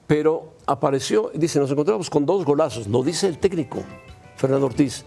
pero 0.06 0.54
apareció, 0.66 1.32
dice, 1.34 1.60
nos 1.60 1.72
encontramos 1.72 2.10
con 2.10 2.26
dos 2.26 2.44
golazos, 2.44 2.88
lo 2.88 3.04
dice 3.04 3.28
el 3.28 3.38
técnico, 3.38 3.80
Fernando 4.36 4.66
Ortiz, 4.66 5.06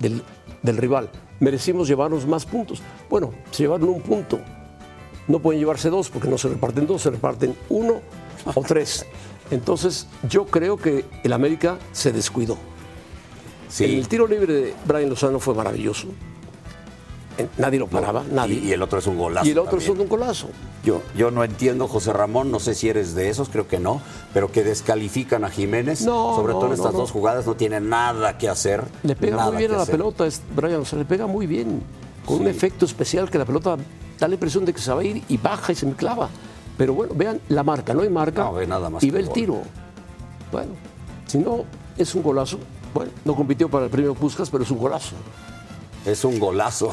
del, 0.00 0.22
del 0.62 0.76
rival. 0.78 1.10
Merecimos 1.40 1.88
llevarnos 1.88 2.26
más 2.26 2.46
puntos. 2.46 2.82
Bueno, 3.08 3.32
se 3.50 3.64
llevaron 3.64 3.88
un 3.88 4.02
punto. 4.02 4.38
No 5.26 5.40
pueden 5.40 5.60
llevarse 5.60 5.90
dos 5.90 6.10
porque 6.10 6.28
no 6.28 6.38
se 6.38 6.48
reparten 6.48 6.86
dos, 6.86 7.02
se 7.02 7.10
reparten 7.10 7.54
uno 7.68 8.00
o 8.54 8.62
tres. 8.62 9.06
Entonces, 9.50 10.06
yo 10.28 10.46
creo 10.46 10.76
que 10.76 11.04
el 11.24 11.32
América 11.32 11.78
se 11.92 12.12
descuidó. 12.12 12.56
Sí. 13.68 13.84
El 13.84 14.08
tiro 14.08 14.26
libre 14.26 14.52
de 14.52 14.74
Brian 14.86 15.08
Lozano 15.08 15.40
fue 15.40 15.54
maravilloso. 15.54 16.08
En- 17.40 17.50
Nadie 17.58 17.78
lo 17.78 17.86
paraba, 17.86 18.24
nadie. 18.30 18.54
Y, 18.62 18.68
y 18.68 18.72
el 18.72 18.82
otro 18.82 18.98
es 18.98 19.06
un 19.06 19.18
golazo. 19.18 19.46
Y 19.46 19.50
el 19.50 19.58
otro 19.58 19.70
también. 19.78 19.92
es 19.92 19.98
un 20.00 20.08
golazo. 20.08 20.48
Yo, 20.84 21.02
yo 21.16 21.30
no 21.30 21.44
entiendo, 21.44 21.88
José 21.88 22.12
Ramón, 22.12 22.50
no 22.50 22.60
sé 22.60 22.74
si 22.74 22.88
eres 22.88 23.14
de 23.14 23.28
esos, 23.28 23.48
creo 23.48 23.66
que 23.68 23.78
no, 23.78 24.00
pero 24.32 24.50
que 24.52 24.62
descalifican 24.64 25.44
a 25.44 25.50
Jiménez, 25.50 26.02
No, 26.02 26.34
sobre 26.36 26.52
todo 26.54 26.66
en 26.68 26.72
estas 26.72 26.92
dos 26.92 27.10
jugadas, 27.10 27.46
no 27.46 27.54
tiene 27.54 27.80
nada 27.80 28.38
que 28.38 28.48
hacer. 28.48 28.84
Le 29.02 29.14
pega 29.16 29.44
muy 29.46 29.56
bien 29.56 29.72
a 29.72 29.76
la 29.76 29.82
hacer. 29.82 29.96
pelota, 29.96 30.26
es 30.26 30.40
Brian, 30.54 30.80
o 30.80 30.84
sea, 30.84 30.98
le 30.98 31.04
pega 31.04 31.26
muy 31.26 31.46
bien. 31.46 31.82
Con 32.26 32.40
un 32.42 32.46
efecto 32.48 32.84
especial 32.84 33.30
que 33.30 33.38
la 33.38 33.44
pelota 33.44 33.76
da 34.18 34.28
la 34.28 34.34
impresión 34.34 34.64
de 34.64 34.72
que 34.72 34.80
se 34.80 34.92
va 34.92 35.00
a 35.00 35.04
ir 35.04 35.22
y 35.28 35.36
baja 35.36 35.72
y 35.72 35.74
se 35.74 35.86
me 35.86 35.94
clava. 35.94 36.28
Pero 36.78 36.94
bueno, 36.94 37.12
vean 37.14 37.40
la 37.48 37.62
marca, 37.62 37.92
no 37.92 38.02
hay 38.02 38.08
marca. 38.08 38.44
No, 38.44 38.52
ve 38.54 38.66
nada 38.66 38.88
más 38.88 39.02
y 39.02 39.10
ve 39.10 39.20
el 39.20 39.26
gol. 39.26 39.34
tiro. 39.34 39.62
Bueno, 40.52 40.72
si 41.26 41.38
no, 41.38 41.64
es 41.98 42.14
un 42.14 42.22
golazo. 42.22 42.58
Bueno, 42.94 43.10
no 43.24 43.34
compitió 43.36 43.68
para 43.68 43.84
el 43.84 43.90
premio 43.90 44.14
Puskas, 44.14 44.48
pero 44.50 44.64
es 44.64 44.70
un 44.70 44.78
golazo. 44.78 45.14
Es 46.04 46.24
un 46.24 46.38
golazo. 46.38 46.92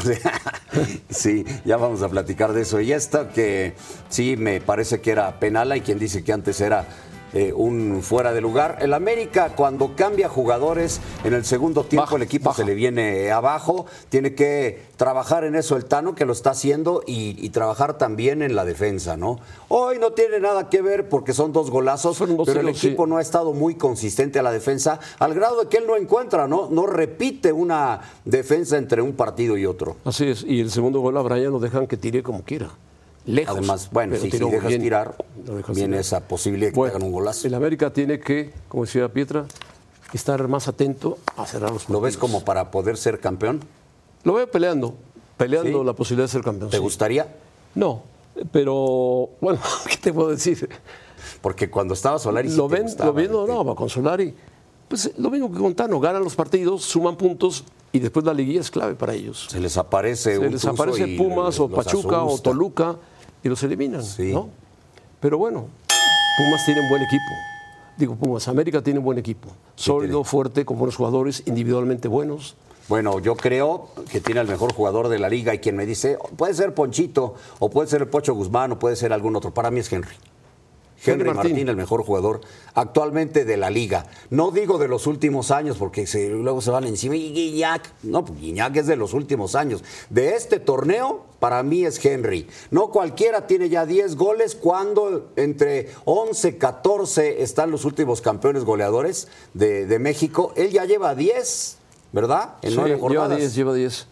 sí, 1.09 1.45
ya 1.65 1.77
vamos 1.77 2.01
a 2.01 2.09
platicar 2.09 2.54
de 2.54 2.62
eso. 2.62 2.81
Y 2.81 2.92
esta 2.92 3.30
que 3.30 3.75
sí 4.09 4.36
me 4.38 4.59
parece 4.59 5.02
que 5.02 5.11
era 5.11 5.40
penal, 5.40 5.71
hay 5.71 5.81
quien 5.81 5.99
dice 5.99 6.23
que 6.23 6.33
antes 6.33 6.59
era 6.61 6.85
eh, 7.34 7.54
un 7.54 8.02
fuera 8.04 8.34
de 8.34 8.42
lugar. 8.42 8.78
El 8.81 8.94
América, 8.94 9.54
cuando 9.56 9.96
cambia 9.96 10.30
jugadores 10.30 11.02
en 11.24 11.34
el 11.34 11.46
segundo 11.46 11.84
tiempo, 11.84 12.06
Baja, 12.06 12.16
el 12.16 12.22
equipo 12.22 12.46
baja. 12.50 12.62
se 12.62 12.66
le 12.66 12.74
viene 12.74 13.31
abajo. 13.31 13.86
Tiene 14.10 14.34
que 14.36 14.81
trabajar 14.98 15.44
en 15.44 15.56
eso 15.56 15.76
el 15.76 15.86
Tano, 15.86 16.16
que 16.16 16.26
lo 16.26 16.34
está 16.34 16.52
haciendo, 16.52 17.04
y, 17.06 17.36
y 17.46 17.50
trabajar 17.50 17.98
también 17.98 18.42
en 18.42 18.56
la 18.56 18.66
defensa, 18.66 19.18
¿no? 19.18 19.40
Hoy 19.68 20.00
no 20.00 20.12
tiene 20.12 20.40
nada 20.40 20.69
que 20.69 20.81
ver 20.81 21.10
porque 21.10 21.34
son 21.34 21.54
dos 21.54 21.69
golazos, 21.69 22.18
dos 22.19 22.46
pero 22.46 22.62
el 22.62 22.76
sí. 22.76 22.88
equipo 22.88 23.06
no 23.07 23.18
ha 23.18 23.22
estado 23.22 23.54
muy 23.54 23.76
consistente 23.76 24.40
a 24.40 24.44
la 24.44 24.52
defensa, 24.52 25.00
al 25.19 25.34
grado 25.34 25.62
de 25.62 25.68
que 25.69 25.78
él 25.78 25.84
no 25.88 25.96
encuentra, 25.96 26.48
¿no? 26.48 26.69
No 26.72 26.88
repite 26.88 27.52
una 27.52 28.02
defensa 28.26 28.78
entre 28.78 29.02
un 29.02 29.14
partido 29.14 29.57
y 29.57 29.66
otro. 29.66 29.98
Así 30.06 30.28
es. 30.28 30.44
Y 30.44 30.62
el 30.62 30.72
segundo 30.72 31.00
gol 31.02 31.18
a 31.18 31.22
Brian 31.22 31.52
lo 31.52 31.60
dejan 31.60 31.88
que 31.88 31.98
tire 31.98 32.24
como 32.24 32.44
quiera. 32.44 32.69
Lejos. 33.28 33.57
Además, 33.57 33.90
bueno, 33.92 34.16
si 34.16 34.30
tiró 34.30 34.48
dejas 34.48 34.69
bien. 34.69 34.81
tirar, 34.81 35.16
dejas 35.36 35.76
viene 35.76 35.90
tirar. 35.90 36.00
esa 36.02 36.28
posibilidad 36.28 36.69
de 36.69 36.72
que 36.74 36.78
Bueno, 36.80 36.92
te 36.94 36.98
hagan 36.98 37.07
un 37.07 37.14
golazo. 37.14 37.46
El 37.48 37.54
América 37.54 37.92
tiene 37.92 38.19
que, 38.19 38.54
como 38.69 38.86
decía 38.86 39.07
Pietra, 39.10 39.46
estar 40.14 40.48
más 40.48 40.68
atento 40.68 41.18
a 41.36 41.46
cerrar 41.46 41.72
los 41.72 41.90
¿Lo 41.90 42.00
ves 42.02 42.16
partidos. 42.16 42.31
como 42.34 42.46
para 42.46 42.72
poder 42.72 42.98
ser 42.98 43.19
campeón? 43.19 43.60
Lo 44.24 44.34
veo 44.34 44.50
peleando, 44.50 44.96
peleando 45.36 45.80
¿Sí? 45.81 45.86
la 45.86 45.94
posibilidad 45.94 46.28
de 46.28 46.31
ser 46.31 46.42
campeón. 46.42 46.69
¿Te 46.69 46.78
sí. 46.78 46.81
gustaría? 46.81 47.28
No, 47.76 48.04
pero 48.52 49.30
bueno, 49.42 49.60
¿qué 49.90 49.98
te 49.98 50.14
puedo 50.14 50.30
decir? 50.30 50.69
Porque 51.42 51.69
cuando 51.69 51.94
estaba 51.94 52.19
Solari 52.19 52.50
lo 52.50 52.69
ven, 52.69 52.84
gustaba, 52.84 53.07
lo 53.10 53.14
ven, 53.14 53.31
no, 53.31 53.72
¿eh? 53.72 53.76
con 53.76 53.90
Solari. 53.90 54.34
Pues 54.88 55.12
lo 55.18 55.30
mismo 55.30 55.52
que 55.52 55.57
con 55.60 55.76
Tano, 55.76 56.00
ganan 56.00 56.24
los 56.24 56.36
partidos, 56.36 56.81
suman 56.84 57.18
puntos 57.18 57.66
y 57.92 58.00
después 58.00 58.26
la 58.26 58.34
liguilla 58.34 58.62
es 58.62 58.72
clave 58.72 58.96
para 58.96 59.14
ellos. 59.14 59.48
Se 59.52 59.60
les 59.60 59.76
aparece 59.76 60.31
Se 60.34 60.40
un 60.40 60.52
les 60.52 60.64
aparece 60.64 61.18
Pumas 61.18 61.60
o 61.60 61.68
Pachuca 61.68 62.24
o. 62.24 62.40
Toluca 62.40 62.96
y 63.47 63.49
los 63.49 63.63
eliminan, 63.63 64.04
Sí. 64.04 64.31
¿no? 64.33 64.49
Pero 65.19 65.37
bueno, 65.37 65.68
Pumas 66.37 66.66
tiene 66.66 66.81
un 66.81 66.89
buen 66.89 67.01
equipo. 67.01 67.23
Digo, 67.97 68.16
Pumas, 68.16 68.47
América 68.47 68.81
tiene 68.83 68.99
un 68.99 69.06
buen 69.06 69.18
equipo. 69.18 69.49
Sólido, 69.75 70.23
fuerte, 70.23 70.66
con 70.66 70.77
buenos 70.77 70.95
jugadores, 70.95 71.42
individualmente 71.47 72.07
buenos. 72.07 72.56
Bueno, 72.87 73.19
yo 73.19 73.35
creo 73.35 73.89
que 74.11 74.21
tiene 74.21 74.39
el 74.42 74.47
mejor 74.47 74.71
jugador 74.73 75.09
de 75.09 75.18
la 75.19 75.27
liga 75.30 75.54
y 75.54 75.59
quien 75.59 75.75
me 75.75 75.85
dice, 75.85 76.18
puede 76.37 76.54
ser 76.54 76.73
Ponchito, 76.73 77.35
o 77.59 77.69
puede 77.69 77.87
ser 77.89 78.01
el 78.01 78.07
Pocho 78.07 78.33
Guzmán, 78.33 78.73
o 78.73 78.80
puede 78.80 78.95
ser 78.95 79.11
algún 79.11 79.35
otro. 79.35 79.54
Para 79.54 79.71
mí 79.71 79.80
es 79.80 79.92
Henry. 79.92 80.13
Henry 81.06 81.33
Martín. 81.33 81.69
el 81.69 81.75
mejor 81.75 82.04
jugador 82.04 82.42
actualmente 82.73 83.45
de 83.45 83.57
la 83.57 83.69
liga. 83.69 84.06
No 84.30 84.51
digo 84.51 84.77
de 84.77 84.87
los 84.87 85.07
últimos 85.07 85.51
años, 85.51 85.77
porque 85.77 86.06
luego 86.30 86.61
se 86.61 86.71
van 86.71 86.85
encima. 86.85 87.16
Y 87.16 87.31
Guiñac, 87.31 87.92
no, 88.04 88.25
pues 88.25 88.39
Guiñac 88.39 88.75
es 88.77 88.87
de 88.87 88.95
los 88.95 89.13
últimos 89.13 89.56
años. 89.56 89.83
De 90.09 90.35
este 90.35 90.59
torneo, 90.59 91.25
para 91.39 91.61
mí 91.63 91.85
es 91.85 92.04
Henry. 92.04 92.47
No 92.71 92.89
cualquiera 92.89 93.47
tiene 93.47 93.69
ya 93.69 93.85
10 93.85 94.16
goles 94.16 94.56
cuando 94.56 95.31
entre 95.35 95.89
11, 96.06 96.57
14 96.57 97.44
están 97.44 97.71
los 97.71 97.85
últimos 97.85 98.21
campeones 98.21 98.63
goleadores 98.63 99.27
de, 99.54 99.97
México. 99.99 100.54
Él 100.56 100.71
ya 100.71 100.85
lleva 100.85 101.16
10, 101.16 101.77
¿verdad? 102.11 102.56
En 102.61 102.71
sí, 102.71 102.77
Lleva 102.77 103.30
10, 103.30 103.56
lleva 103.56 103.73
10. 103.73 104.07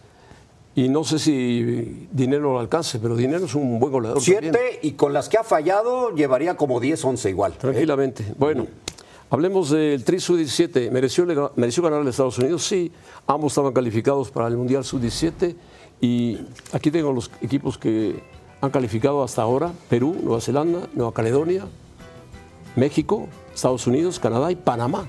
Y 0.76 0.90
no 0.90 1.04
sé 1.04 1.18
si 1.18 2.06
dinero 2.12 2.52
lo 2.52 2.60
alcance, 2.60 2.98
pero 2.98 3.16
dinero 3.16 3.46
es 3.46 3.54
un 3.54 3.80
buen 3.80 3.90
goleador. 3.90 4.20
Siete 4.20 4.78
y 4.82 4.92
con 4.92 5.14
las 5.14 5.30
que 5.30 5.38
ha 5.38 5.42
fallado 5.42 6.14
llevaría 6.14 6.54
como 6.54 6.80
10, 6.80 7.02
11 7.02 7.30
igual. 7.30 7.52
¿eh? 7.52 7.56
Tranquilamente. 7.58 8.34
Bueno, 8.36 8.66
hablemos 9.30 9.70
del 9.70 10.04
Tri 10.04 10.20
Sub-17. 10.20 10.90
¿Mereció, 10.90 11.26
¿Mereció 11.56 11.82
ganar 11.82 12.06
a 12.06 12.10
Estados 12.10 12.38
Unidos? 12.38 12.62
Sí, 12.62 12.92
ambos 13.26 13.52
estaban 13.52 13.72
calificados 13.72 14.30
para 14.30 14.48
el 14.48 14.58
Mundial 14.58 14.84
Sub-17 14.84 15.56
y 16.02 16.40
aquí 16.74 16.90
tengo 16.90 17.10
los 17.10 17.30
equipos 17.40 17.78
que 17.78 18.22
han 18.60 18.70
calificado 18.70 19.24
hasta 19.24 19.40
ahora. 19.40 19.72
Perú, 19.88 20.14
Nueva 20.22 20.42
Zelanda, 20.42 20.80
Nueva 20.92 21.14
Caledonia, 21.14 21.64
México, 22.76 23.28
Estados 23.54 23.86
Unidos, 23.86 24.20
Canadá 24.20 24.52
y 24.52 24.56
Panamá. 24.56 25.06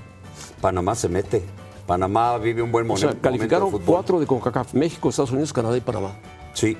Panamá 0.62 0.94
se 0.94 1.10
mete. 1.10 1.57
Panamá 1.88 2.36
vive 2.36 2.60
un 2.60 2.70
buen 2.70 2.86
momento. 2.86 3.08
O 3.08 3.12
sea, 3.12 3.18
calificaron 3.18 3.70
cuatro 3.78 4.20
de 4.20 4.26
CONCACAF, 4.26 4.74
México, 4.74 5.08
Estados 5.08 5.30
Unidos, 5.30 5.54
Canadá 5.54 5.74
y 5.74 5.80
Panamá. 5.80 6.12
Sí. 6.52 6.76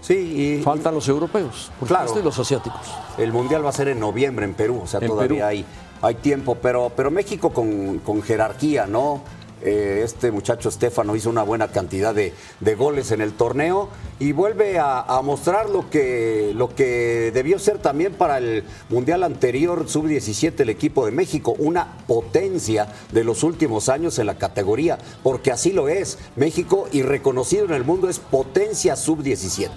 Sí, 0.00 0.14
y, 0.58 0.62
Faltan 0.64 0.96
los 0.96 1.08
europeos, 1.08 1.70
claro, 1.86 2.12
y 2.18 2.24
los 2.24 2.36
asiáticos. 2.36 2.80
El 3.18 3.32
Mundial 3.32 3.64
va 3.64 3.68
a 3.68 3.72
ser 3.72 3.86
en 3.86 4.00
noviembre 4.00 4.44
en 4.44 4.54
Perú, 4.54 4.80
o 4.82 4.86
sea, 4.88 4.98
todavía 4.98 5.46
hay, 5.46 5.64
hay 6.02 6.16
tiempo, 6.16 6.56
pero, 6.56 6.90
pero 6.96 7.12
México 7.12 7.50
con, 7.50 8.00
con 8.00 8.20
jerarquía, 8.20 8.88
¿no? 8.88 9.22
Eh, 9.64 10.02
este 10.04 10.32
muchacho 10.32 10.68
Estefano 10.68 11.14
hizo 11.14 11.30
una 11.30 11.44
buena 11.44 11.68
cantidad 11.68 12.12
de, 12.14 12.32
goles 12.74 13.12
en 13.12 13.20
el 13.20 13.32
torneo 13.32 13.88
y 14.18 14.32
vuelve 14.32 14.78
a, 14.80 15.20
mostrar 15.22 15.70
lo 15.70 15.88
que, 15.88 16.52
lo 16.54 16.74
que 16.74 17.30
debió 17.32 17.58
ser 17.58 17.78
también 17.78 18.14
para 18.14 18.38
el 18.38 18.64
Mundial 18.88 19.22
anterior 19.22 19.88
Sub-17 19.88 20.58
el 20.60 20.70
equipo 20.70 21.06
de 21.06 21.12
México, 21.12 21.54
una 21.58 21.98
potencia 22.06 22.88
de 23.12 23.24
los 23.24 23.44
últimos 23.44 23.88
años 23.88 24.18
en 24.18 24.26
la 24.26 24.36
categoría, 24.36 24.98
porque 25.22 25.52
así 25.52 25.72
lo 25.72 25.88
es. 25.88 26.18
México 26.34 26.88
y 26.90 27.02
reconocido 27.02 27.64
en 27.64 27.72
el 27.72 27.84
mundo 27.84 28.08
es 28.08 28.18
potencia 28.18 28.96
Sub-17. 28.96 29.70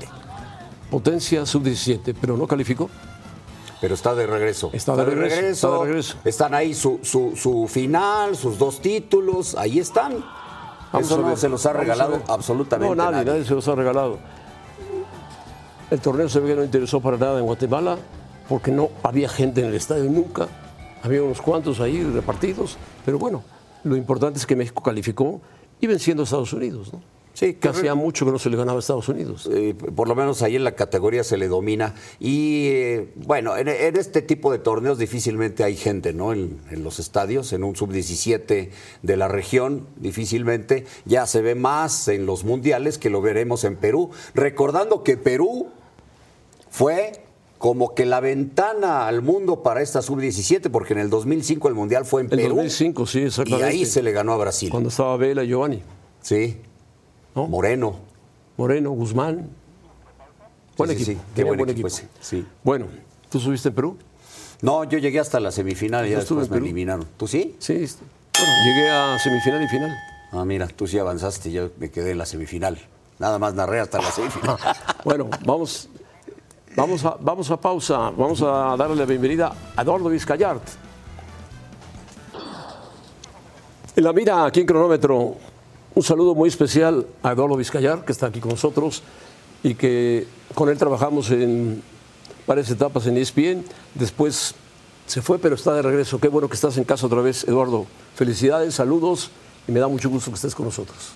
Potencia 0.90 1.46
Sub-17, 1.46 2.16
pero 2.20 2.38
no 2.38 2.48
calificó. 2.48 2.90
Pero 3.82 3.94
está 3.94 4.16
de 4.16 4.26
regreso. 4.26 4.70
Está, 4.74 4.96
de, 4.96 5.06
regreso, 5.06 5.86
Están 6.24 6.54
ahí 6.54 6.74
su, 6.74 7.00
su, 7.04 7.68
final, 7.68 8.36
sus 8.36 8.58
dos 8.58 8.82
títulos, 8.82 9.56
ahí 9.56 9.80
están. 9.80 10.24
Eso 10.98 11.22
no 11.22 11.36
se 11.36 11.50
los 11.50 11.66
ha 11.66 11.74
regalado 11.74 12.22
absolutamente 12.28 12.96
no, 12.96 13.12
nadie, 13.12 13.26
nadie, 13.26 13.44
se 13.44 13.54
los 13.54 13.68
ha 13.68 13.76
regalado. 13.76 14.18
El 15.92 16.00
torneo 16.00 16.30
se 16.30 16.40
ve 16.40 16.50
que 16.50 16.56
no 16.56 16.64
interesó 16.64 17.02
para 17.02 17.18
nada 17.18 17.38
en 17.38 17.46
Guatemala 17.46 17.98
porque 18.48 18.72
no 18.72 18.90
había 19.04 19.28
gente 19.28 19.62
en 19.62 19.68
el 19.68 19.76
estadio 19.76 20.06
nunca. 20.06 20.48
Había 21.04 21.22
unos 21.22 21.42
cuantos 21.42 21.80
ahí 21.82 22.02
repartidos, 22.04 22.78
pero 23.06 23.20
bueno, 23.20 23.44
lo 23.84 23.96
importante 23.96 24.40
es 24.40 24.46
que 24.46 24.56
México 24.56 24.82
calificó 24.82 25.42
y 25.80 25.88
venciendo 25.88 26.24
a 26.24 26.26
Estados 26.26 26.54
Unidos. 26.54 26.94
¿no? 26.94 27.15
Sí, 27.36 27.56
que 27.56 27.68
hacía 27.68 27.96
mucho 27.96 28.26
que 28.26 28.32
no 28.32 28.40
se 28.40 28.50
le 28.50 28.56
ganaba 28.56 28.78
a 28.78 28.80
Estados 28.80 29.10
Unidos. 29.10 29.50
Eh, 29.52 29.76
por 29.94 30.08
lo 30.08 30.16
menos 30.16 30.42
ahí 30.42 30.56
en 30.56 30.64
la 30.64 30.72
categoría 30.72 31.22
se 31.26 31.36
le 31.36 31.50
domina. 31.50 31.94
Y 32.18 32.68
eh, 32.68 33.10
bueno, 33.18 33.58
en, 33.58 33.68
este 33.68 34.22
tipo 34.22 34.54
de 34.54 34.60
torneos 34.60 34.98
difícilmente 34.98 35.66
hay 35.66 35.76
gente, 35.76 36.14
¿no? 36.14 36.32
En, 36.32 36.62
los 36.72 36.98
estadios, 37.00 37.52
en 37.52 37.66
un 37.66 37.76
sub-17 37.76 38.70
de 39.02 39.18
la 39.18 39.28
región, 39.28 39.86
difícilmente. 39.98 40.86
Ya 41.04 41.26
se 41.26 41.42
ve 41.42 41.56
más 41.56 42.08
en 42.08 42.26
los 42.26 42.46
mundiales 42.46 42.98
que 42.98 43.10
lo 43.10 43.22
veremos 43.22 43.66
en 43.66 43.76
Perú. 43.76 44.12
Recordando 44.34 45.04
que 45.04 45.18
Perú 45.18 45.68
fue 46.70 47.22
como 47.58 47.96
que 47.96 48.06
la 48.06 48.22
ventana 48.22 49.08
al 49.08 49.22
mundo 49.22 49.62
para 49.62 49.82
esta 49.82 50.02
sub-17, 50.02 50.72
porque 50.72 50.94
en 50.94 51.00
el 51.00 51.10
2005 51.10 51.68
el 51.68 51.74
mundial 51.74 52.06
fue 52.06 52.22
en 52.22 52.30
Perú. 52.30 52.42
En 52.44 52.50
2005, 52.50 53.06
sí, 53.06 53.20
exactamente. 53.24 53.76
Y 53.76 53.80
ahí 53.80 53.86
se 53.86 54.02
le 54.02 54.14
ganó 54.14 54.32
a 54.32 54.38
Brasil. 54.38 54.70
Cuando 54.70 54.88
estaba 54.88 55.18
Vela 55.18 55.44
y 55.44 55.50
Giovanni. 55.50 55.84
Sí. 56.22 56.62
Moreno. 57.36 57.96
Moreno, 58.58 58.92
Guzmán. 58.92 59.50
Buen 60.78 60.92
equipo. 60.92 61.22
qué 61.36 61.44
buen, 61.44 61.70
equipo. 61.70 61.90
Sí. 61.90 62.46
Bueno, 62.64 62.88
¿tú 63.30 63.40
subiste 63.40 63.70
en 63.70 63.76
Perú? 63.76 63.98
No, 64.62 64.84
yo 64.86 64.98
llegué 64.98 65.20
hasta 65.20 65.40
la 65.40 65.52
semifinal 65.52 66.08
y 66.08 66.12
ya 66.12 66.20
después 66.20 66.50
me 66.50 66.58
eliminaron. 66.58 67.06
¿Tú 67.18 67.28
sí? 67.28 67.56
Sí, 67.60 67.74
bueno, 67.74 68.54
llegué 68.66 68.90
a 68.90 69.20
semifinal 69.20 69.64
y 69.64 69.68
final. 69.68 69.98
Ah, 70.32 70.46
mira, 70.46 70.68
tú 70.68 70.88
sí 70.88 70.98
avanzaste, 70.98 71.52
yo 71.52 71.70
me 71.78 71.90
quedé 71.90 72.12
en 72.12 72.18
la 72.18 72.26
semifinal. 72.26 72.80
Nada 73.20 73.40
más 73.40 73.54
narré 73.54 73.80
hasta 73.80 74.02
la 74.02 74.12
semifinal. 74.12 74.58
bueno, 75.04 75.30
vamos, 75.46 75.90
vamos, 76.76 77.06
a, 77.06 77.18
vamos 77.20 77.52
a 77.52 77.60
pausa. 77.60 78.10
Vamos 78.12 78.42
a 78.42 78.76
darle 78.78 78.96
la 78.96 79.06
bienvenida 79.06 79.54
a 79.76 79.82
Eduardo 79.82 80.10
Vizcayart. 80.10 80.64
En 83.96 84.04
la 84.04 84.12
mira 84.12 84.46
aquí 84.46 84.60
en 84.60 84.66
cronómetro, 84.66 85.38
un 85.96 86.04
saludo 86.04 86.36
muy 86.36 86.50
especial 86.50 87.08
a 87.24 87.32
Eduardo 87.32 87.56
Vizcayar, 87.56 88.04
que 88.04 88.12
está 88.12 88.28
aquí 88.28 88.42
con 88.42 88.52
nosotros 88.52 89.02
y 89.64 89.76
que 89.76 90.28
con 90.54 90.70
él 90.70 90.78
trabajamos 90.78 91.32
en 91.32 91.82
varias 92.46 92.70
etapas 92.70 93.08
en 93.08 93.18
ESPN. 93.18 93.64
Después 93.94 94.56
se 95.08 95.22
fue, 95.22 95.40
pero 95.40 95.56
está 95.56 95.74
de 95.74 95.82
regreso. 95.82 96.20
Qué 96.20 96.28
bueno 96.28 96.50
que 96.50 96.56
estás 96.56 96.78
en 96.78 96.84
casa 96.84 97.06
otra 97.06 97.22
vez, 97.22 97.46
Eduardo. 97.46 97.86
Felicidades, 98.14 98.76
saludos 98.76 99.32
y 99.68 99.72
me 99.72 99.80
da 99.80 99.88
mucho 99.88 100.10
gusto 100.10 100.30
que 100.32 100.36
estés 100.36 100.54
con 100.54 100.66
nosotros. 100.66 101.14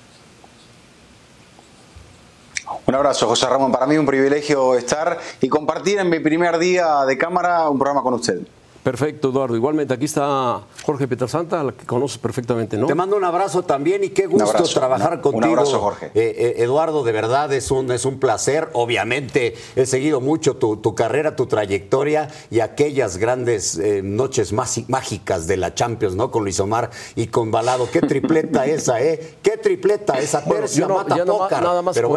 Un 2.86 2.96
abrazo, 2.96 3.28
José 3.28 3.48
Ramón. 3.48 3.74
Para 3.74 3.86
mí 3.86 3.98
un 3.98 4.06
privilegio 4.06 4.76
estar 4.76 5.20
y 5.42 5.50
compartir 5.50 6.00
en 6.00 6.10
mi 6.10 6.20
primer 6.20 6.58
día 6.58 7.04
de 7.06 7.18
cámara 7.18 7.70
un 7.70 7.78
programa 7.78 8.02
con 8.02 8.14
usted. 8.14 8.40
Perfecto, 8.84 9.30
Eduardo. 9.30 9.56
Igualmente, 9.56 9.94
aquí 9.94 10.06
está 10.06 10.62
Jorge 10.86 11.08
Pietrasanta, 11.08 11.64
la 11.64 11.74
que 11.74 11.86
conoces 11.86 12.18
perfectamente, 12.18 12.78
¿no? 12.78 12.88
Te 12.88 12.96
mando 12.96 13.18
un 13.18 13.26
abrazo 13.26 13.64
también 13.64 14.04
y 14.06 14.10
qué 14.10 14.26
gusto 14.26 14.64
trabajar 14.64 15.20
contigo. 15.20 15.52
Un 15.52 15.60
abrazo, 15.60 15.80
Jorge. 15.80 16.08
Eh, 16.08 16.12
eh, 16.16 16.64
Eduardo, 16.64 17.04
de 17.04 17.12
verdad 17.12 17.52
es 17.52 17.72
un, 17.72 17.92
es 17.92 18.06
un 18.06 18.20
placer. 18.20 18.70
Obviamente 18.74 19.56
he 19.76 19.86
seguido 19.86 20.22
mucho 20.22 20.56
tu, 20.56 20.96
carrera, 20.96 21.36
tu 21.36 21.46
trayectoria 21.46 22.30
y 22.50 22.62
aquellas 22.62 23.18
grandes 23.18 23.78
eh, 23.78 24.02
noches 24.02 24.54
mágicas 24.54 25.48
de 25.48 25.58
la 25.58 25.76
Champions, 25.76 26.16
¿no? 26.16 26.32
Con 26.32 26.44
Luis 26.44 26.60
Omar 26.60 26.90
y 27.16 27.28
con 27.28 27.52
Balado. 27.52 27.90
Qué 27.92 28.00
tripleta 28.02 28.66
esa, 28.66 29.02
¿eh? 29.02 29.36
Qué 29.44 29.58
tripleta 29.58 30.20
esa 30.20 30.44
tercia 30.44 30.88
no, 30.88 30.96
mata 30.96 31.60
Nada 31.62 31.82
más 31.82 31.96
pero 31.96 32.10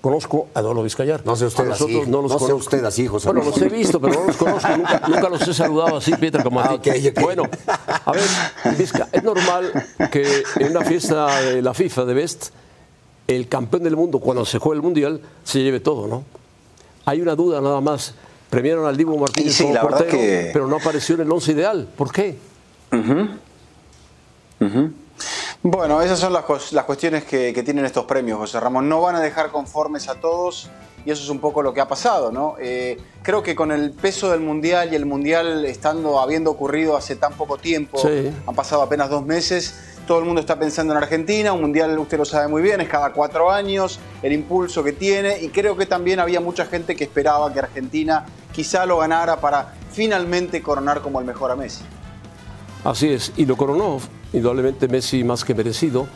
conozco, 0.00 0.48
a 0.52 0.60
Eduardo 0.60 0.82
Vizcayar. 0.82 1.24
No 1.24 1.36
sé 1.36 1.46
usted 1.46 1.70
así. 1.70 2.02
No, 2.08 2.22
los 2.22 2.44
sé 2.44 2.52
usted 2.52 2.84
así, 2.84 3.06
José. 3.06 3.28
Bueno, 3.28 3.44
los 3.44 3.62
he 3.62 3.68
visto, 3.68 4.00
pero 4.00 4.14
no 4.14 4.26
los 4.26 4.36
conozco. 4.36 4.68
nunca, 4.76 5.02
nunca 5.06 5.28
los 5.28 5.46
he 5.46 5.54
saludado 5.54 5.96
así 5.98 6.07
Pietra, 6.16 6.42
como 6.42 6.60
a 6.60 6.64
ah, 6.64 6.80
ti. 6.80 6.90
Bueno, 7.20 7.44
a 8.04 8.12
ver, 8.12 8.22
es 9.12 9.22
normal 9.22 9.72
que 10.10 10.42
en 10.56 10.70
una 10.70 10.84
fiesta 10.84 11.40
de 11.40 11.62
la 11.62 11.74
FIFA 11.74 12.04
de 12.04 12.14
Best, 12.14 12.50
el 13.26 13.48
campeón 13.48 13.82
del 13.84 13.96
mundo, 13.96 14.20
cuando 14.20 14.44
se 14.44 14.58
juega 14.58 14.76
el 14.76 14.82
Mundial, 14.82 15.20
se 15.44 15.62
lleve 15.62 15.80
todo, 15.80 16.06
¿no? 16.06 16.24
Hay 17.04 17.20
una 17.20 17.34
duda 17.34 17.60
nada 17.60 17.80
más. 17.80 18.14
Premiaron 18.50 18.86
al 18.86 18.96
Divo 18.96 19.16
Martínez 19.18 19.60
como 19.60 19.78
portero, 19.78 20.18
pero 20.52 20.66
no 20.66 20.76
apareció 20.76 21.14
en 21.16 21.22
el 21.22 21.32
once 21.32 21.52
ideal. 21.52 21.88
¿Por 21.96 22.10
qué? 22.10 22.38
Bueno, 25.62 26.00
esas 26.00 26.18
son 26.18 26.32
las, 26.32 26.72
las 26.72 26.84
cuestiones 26.84 27.24
que, 27.24 27.52
que, 27.52 27.62
tienen 27.62 27.84
estos 27.84 28.04
premios, 28.04 28.38
José 28.38 28.58
Ramón. 28.60 28.88
No 28.88 29.02
van 29.02 29.16
a 29.16 29.20
dejar 29.20 29.50
conformes 29.50 30.08
a 30.08 30.14
todos 30.14 30.70
y 31.08 31.10
eso 31.10 31.22
es 31.22 31.30
un 31.30 31.38
poco 31.38 31.62
lo 31.62 31.72
que 31.72 31.80
ha 31.80 31.88
pasado, 31.88 32.30
¿no? 32.30 32.56
Eh, 32.60 32.98
creo 33.22 33.42
que 33.42 33.56
con 33.56 33.72
el 33.72 33.92
peso 33.92 34.30
del 34.30 34.40
Mundial 34.40 34.92
y 34.92 34.94
el 34.94 35.06
Mundial 35.06 35.64
estando, 35.64 36.20
habiendo 36.20 36.50
ocurrido 36.50 36.98
hace 36.98 37.16
tan 37.16 37.32
poco 37.32 37.56
tiempo, 37.56 37.98
han 38.46 38.54
pasado 38.54 38.82
apenas 38.82 39.08
dos 39.08 39.24
meses, 39.24 39.74
todo 40.06 40.18
el 40.18 40.26
mundo 40.26 40.42
está 40.42 40.58
pensando 40.58 40.92
en 40.92 40.98
Argentina, 40.98 41.54
un 41.54 41.62
Mundial 41.62 41.98
usted 41.98 42.18
lo 42.18 42.26
sabe 42.26 42.48
muy 42.48 42.60
bien, 42.60 42.82
es 42.82 42.90
cada 42.90 43.14
cuatro 43.14 43.50
años, 43.50 43.98
el 44.22 44.34
impulso 44.34 44.84
que 44.84 44.92
tiene 44.92 45.40
y 45.40 45.48
creo 45.48 45.78
que 45.78 45.86
también 45.86 46.20
había 46.20 46.42
mucha 46.42 46.66
gente 46.66 46.94
que 46.94 47.04
esperaba 47.04 47.50
que 47.54 47.60
Argentina 47.60 48.26
quizá 48.52 48.84
lo 48.84 48.98
ganara 48.98 49.40
para 49.40 49.76
finalmente 49.90 50.60
coronar 50.60 51.00
como 51.00 51.20
el 51.20 51.24
mejor 51.24 51.50
a 51.50 51.56
Messi. 51.56 51.84
Así 52.84 53.08
es, 53.08 53.32
y 53.38 53.46
lo 53.46 53.56
coronó, 53.56 53.98
indudablemente 54.34 54.88
Messi 54.88 55.24
más 55.24 55.42
que 55.42 55.54
merecido. 55.54 56.06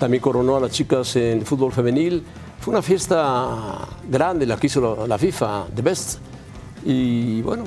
También 0.00 0.20
coronó 0.20 0.56
a 0.56 0.60
las 0.60 0.72
chicas 0.72 1.14
en 1.14 1.46
fútbol 1.46 1.70
femenil 1.70 2.24
fue 2.64 2.72
una 2.72 2.80
fiesta 2.80 3.86
grande 4.08 4.46
la 4.46 4.56
que 4.56 4.68
hizo 4.68 5.06
la 5.06 5.18
FIFA, 5.18 5.66
The 5.74 5.82
Best. 5.82 6.18
Y 6.82 7.42
bueno, 7.42 7.64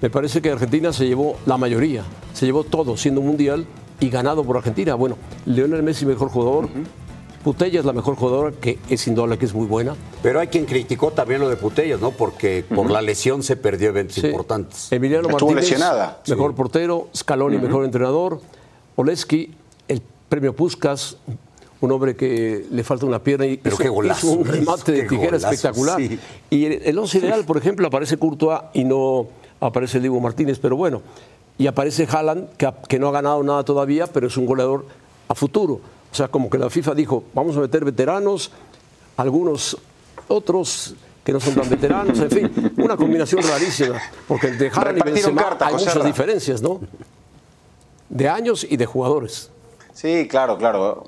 me 0.00 0.10
parece 0.10 0.42
que 0.42 0.50
Argentina 0.50 0.92
se 0.92 1.06
llevó 1.06 1.36
la 1.46 1.56
mayoría, 1.56 2.02
se 2.32 2.44
llevó 2.44 2.64
todo 2.64 2.96
siendo 2.96 3.20
mundial 3.20 3.64
y 4.00 4.10
ganado 4.10 4.42
por 4.42 4.56
Argentina. 4.56 4.96
Bueno, 4.96 5.16
Lionel 5.46 5.84
Messi 5.84 6.04
mejor 6.04 6.30
jugador, 6.30 6.68
Putella 7.44 7.78
es 7.78 7.86
la 7.86 7.92
mejor 7.92 8.16
jugadora, 8.16 8.50
que 8.60 8.80
es 8.88 9.06
indudable 9.06 9.38
que 9.38 9.44
es 9.44 9.54
muy 9.54 9.66
buena. 9.68 9.94
Pero 10.20 10.40
hay 10.40 10.48
quien 10.48 10.64
criticó 10.64 11.12
también 11.12 11.40
lo 11.40 11.48
de 11.48 11.54
Putellas, 11.56 12.00
¿no? 12.00 12.10
Porque 12.10 12.64
por 12.74 12.90
la 12.90 13.02
lesión 13.02 13.44
se 13.44 13.54
perdió 13.54 13.90
eventos 13.90 14.16
Sí. 14.16 14.26
importantes. 14.26 14.90
Emiliano 14.90 15.28
Estuvo 15.28 15.50
Martínez, 15.52 15.70
lesionada. 15.70 16.22
mejor 16.26 16.54
portero. 16.56 17.06
Scaloni, 17.14 17.58
mejor 17.58 17.84
entrenador. 17.84 18.40
Oleski, 18.96 19.52
el 19.86 20.02
premio 20.28 20.56
Puskas, 20.56 21.18
un 21.84 21.92
hombre 21.92 22.16
que 22.16 22.66
le 22.70 22.82
falta 22.84 23.06
una 23.06 23.18
pierna 23.22 23.46
y 23.46 23.56
Pero 23.56 23.74
hizo- 23.74 23.82
qué 23.82 23.88
golazo, 23.88 24.26
hizo 24.26 24.36
un 24.38 24.44
remate 24.46 24.92
de 24.92 25.02
tijera 25.02 25.26
golazo, 25.36 25.48
espectacular. 25.54 25.96
sí. 26.00 26.18
Y 26.50 26.64
el, 26.66 26.72
el 26.84 26.98
once 26.98 27.18
ideal, 27.18 27.44
por 27.44 27.56
ejemplo, 27.56 27.86
aparece 27.86 28.16
Courtois 28.16 28.60
y 28.72 28.84
no 28.84 29.26
aparece 29.60 30.00
Diego 30.00 30.18
Martínez, 30.20 30.58
pero 30.58 30.76
bueno. 30.76 31.02
Y 31.58 31.66
aparece 31.68 32.06
Haaland, 32.10 32.56
que, 32.56 32.70
que 32.88 32.98
no 32.98 33.08
ha 33.08 33.12
ganado 33.12 33.42
nada 33.42 33.62
todavía, 33.64 34.06
pero 34.08 34.26
es 34.26 34.36
un 34.36 34.46
goleador 34.46 34.86
a 35.28 35.34
futuro. 35.34 35.74
O 36.10 36.14
sea, 36.16 36.28
como 36.28 36.48
que 36.50 36.58
la 36.58 36.68
FIFA 36.70 36.94
dijo, 36.94 37.24
vamos 37.34 37.56
a 37.56 37.60
meter 37.60 37.84
veteranos, 37.84 38.50
algunos 39.16 39.76
otros 40.28 40.94
que 41.24 41.32
no 41.32 41.40
son 41.40 41.54
tan 41.54 41.68
veteranos, 41.70 42.18
en 42.18 42.30
fin, 42.30 42.72
una 42.76 42.96
combinación 42.96 43.42
rarísima, 43.42 44.00
porque 44.28 44.48
de 44.52 44.68
Haaland 44.68 44.98
y 44.98 45.02
Benzema 45.12 45.42
cartas, 45.42 45.68
hay 45.68 45.74
muchas 45.74 46.04
diferencias, 46.04 46.60
¿no? 46.62 46.80
De 48.08 48.28
años 48.28 48.66
y 48.68 48.76
de 48.76 48.84
jugadores. 48.86 49.50
Sí, 49.94 50.26
claro, 50.28 50.58
claro. 50.58 51.04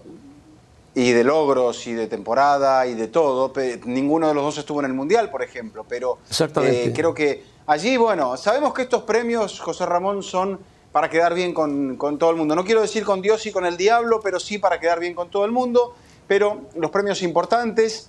Y 0.97 1.13
de 1.13 1.25
logros 1.25 1.87
y 1.87 1.93
de 1.93 2.07
temporada 2.07 2.87
y 2.87 2.95
de 2.95 3.09
todo. 3.09 3.53
Ninguno 3.85 4.29
de 4.29 4.35
los 4.35 4.45
dos 4.45 4.57
estuvo 4.57 4.81
en 4.81 4.87
el 4.87 4.95
Mundial, 4.95 5.31
por 5.31 5.43
ejemplo. 5.43 5.85
Pero 5.87 6.19
eh, 6.63 6.91
creo 6.97 7.13
que 7.13 7.45
allí, 7.67 7.99
bueno, 7.99 8.35
sabemos 8.39 8.73
que 8.73 8.81
estos 8.81 9.03
premios, 9.03 9.61
José 9.61 9.85
Ramón, 9.85 10.23
son 10.23 10.59
para 10.93 11.11
quedar 11.11 11.35
bien 11.35 11.53
con, 11.53 11.97
con 11.97 12.19
todo 12.19 12.31
el 12.31 12.37
mundo. 12.37 12.57
No 12.57 12.65
quiero 12.65 12.81
decir 12.81 13.05
con 13.05 13.21
Dios 13.21 13.45
y 13.45 13.53
con 13.53 13.67
el 13.67 13.77
diablo, 13.77 14.21
pero 14.23 14.41
sí 14.41 14.57
para 14.57 14.81
quedar 14.81 14.99
bien 14.99 15.15
con 15.15 15.29
todo 15.29 15.45
el 15.45 15.53
mundo. 15.53 15.95
Pero 16.27 16.63
los 16.77 16.91
premios 16.91 17.21
importantes, 17.21 18.09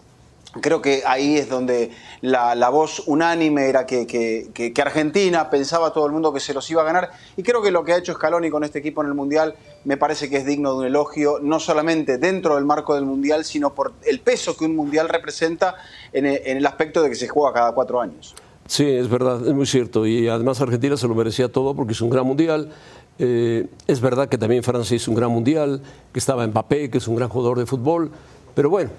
Creo 0.62 0.82
que 0.82 1.04
ahí 1.06 1.38
es 1.38 1.50
donde 1.50 1.92
la, 2.22 2.56
la 2.56 2.70
voz 2.70 3.04
unánime 3.06 3.68
era 3.70 3.86
que, 3.86 4.08
que- 4.08 4.50
que- 4.54 4.82
Argentina 4.82 5.50
pensaba 5.50 5.92
todo 5.92 6.06
el 6.08 6.13
mundo 6.13 6.34
que 6.34 6.39
se 6.39 6.54
los 6.54 6.68
iba 6.72 6.82
a 6.82 6.86
ganar. 6.86 7.10
Y 7.36 7.44
creo 7.44 7.62
que 7.62 7.70
lo 7.70 7.84
que 7.84 7.94
ha 7.94 7.98
hecho 7.98 8.13
Scaloni 8.13 8.50
con 8.50 8.63
este 8.63 8.80
equipo 8.80 9.01
en 9.01 9.10
el 9.10 9.13
Mundial 9.13 9.56
me 9.84 9.98
parece 9.98 10.30
que 10.30 10.38
es 10.38 10.46
digno 10.46 10.72
de 10.72 10.77
un 10.80 10.86
elogio, 10.86 11.39
no 11.42 11.60
solamente 11.60 12.18
dentro 12.18 12.56
del 12.56 12.66
marco 12.66 12.96
del 12.96 13.06
Mundial, 13.06 13.44
sino 13.46 13.75
por 13.75 13.94
el 14.06 14.20
peso 14.22 14.58
que 14.58 14.66
un 14.66 14.75
Mundial 14.75 15.10
representa 15.10 15.75
en 16.13 16.25
el, 16.25 16.42
en 16.46 16.58
el 16.58 16.66
aspecto 16.66 17.04
de 17.04 17.10
que 17.10 17.16
se 17.16 17.27
juega 17.27 17.54
cada 17.54 17.72
cuatro 17.74 18.00
años. 18.01 18.34
Sí, 18.66 18.86
es 18.89 19.10
verdad, 19.10 19.46
es 19.46 19.54
muy 19.54 19.66
cierto. 19.66 20.08
Y 20.08 20.27
además 20.27 20.60
Argentina 20.62 20.98
se 20.98 21.08
lo 21.08 21.13
merecía 21.13 21.50
todo 21.51 21.75
porque 21.75 21.92
es 21.94 22.01
un 22.01 22.10
gran 22.10 22.25
mundial. 22.25 22.72
Eh, 23.20 23.68
es 23.86 24.01
verdad 24.01 24.27
que 24.30 24.38
también 24.38 24.63
Francia 24.63 24.96
hizo 24.96 25.12
un 25.12 25.18
gran 25.18 25.30
mundial, 25.32 25.82
que 26.12 26.20
estaba 26.20 26.48
Mbappé, 26.48 26.89
que 26.89 26.98
es 26.98 27.08
un 27.08 27.16
gran 27.16 27.30
jugador 27.30 27.60
de 27.60 27.66
fútbol. 27.66 28.12
Pero 28.56 28.70
bueno, 28.70 28.89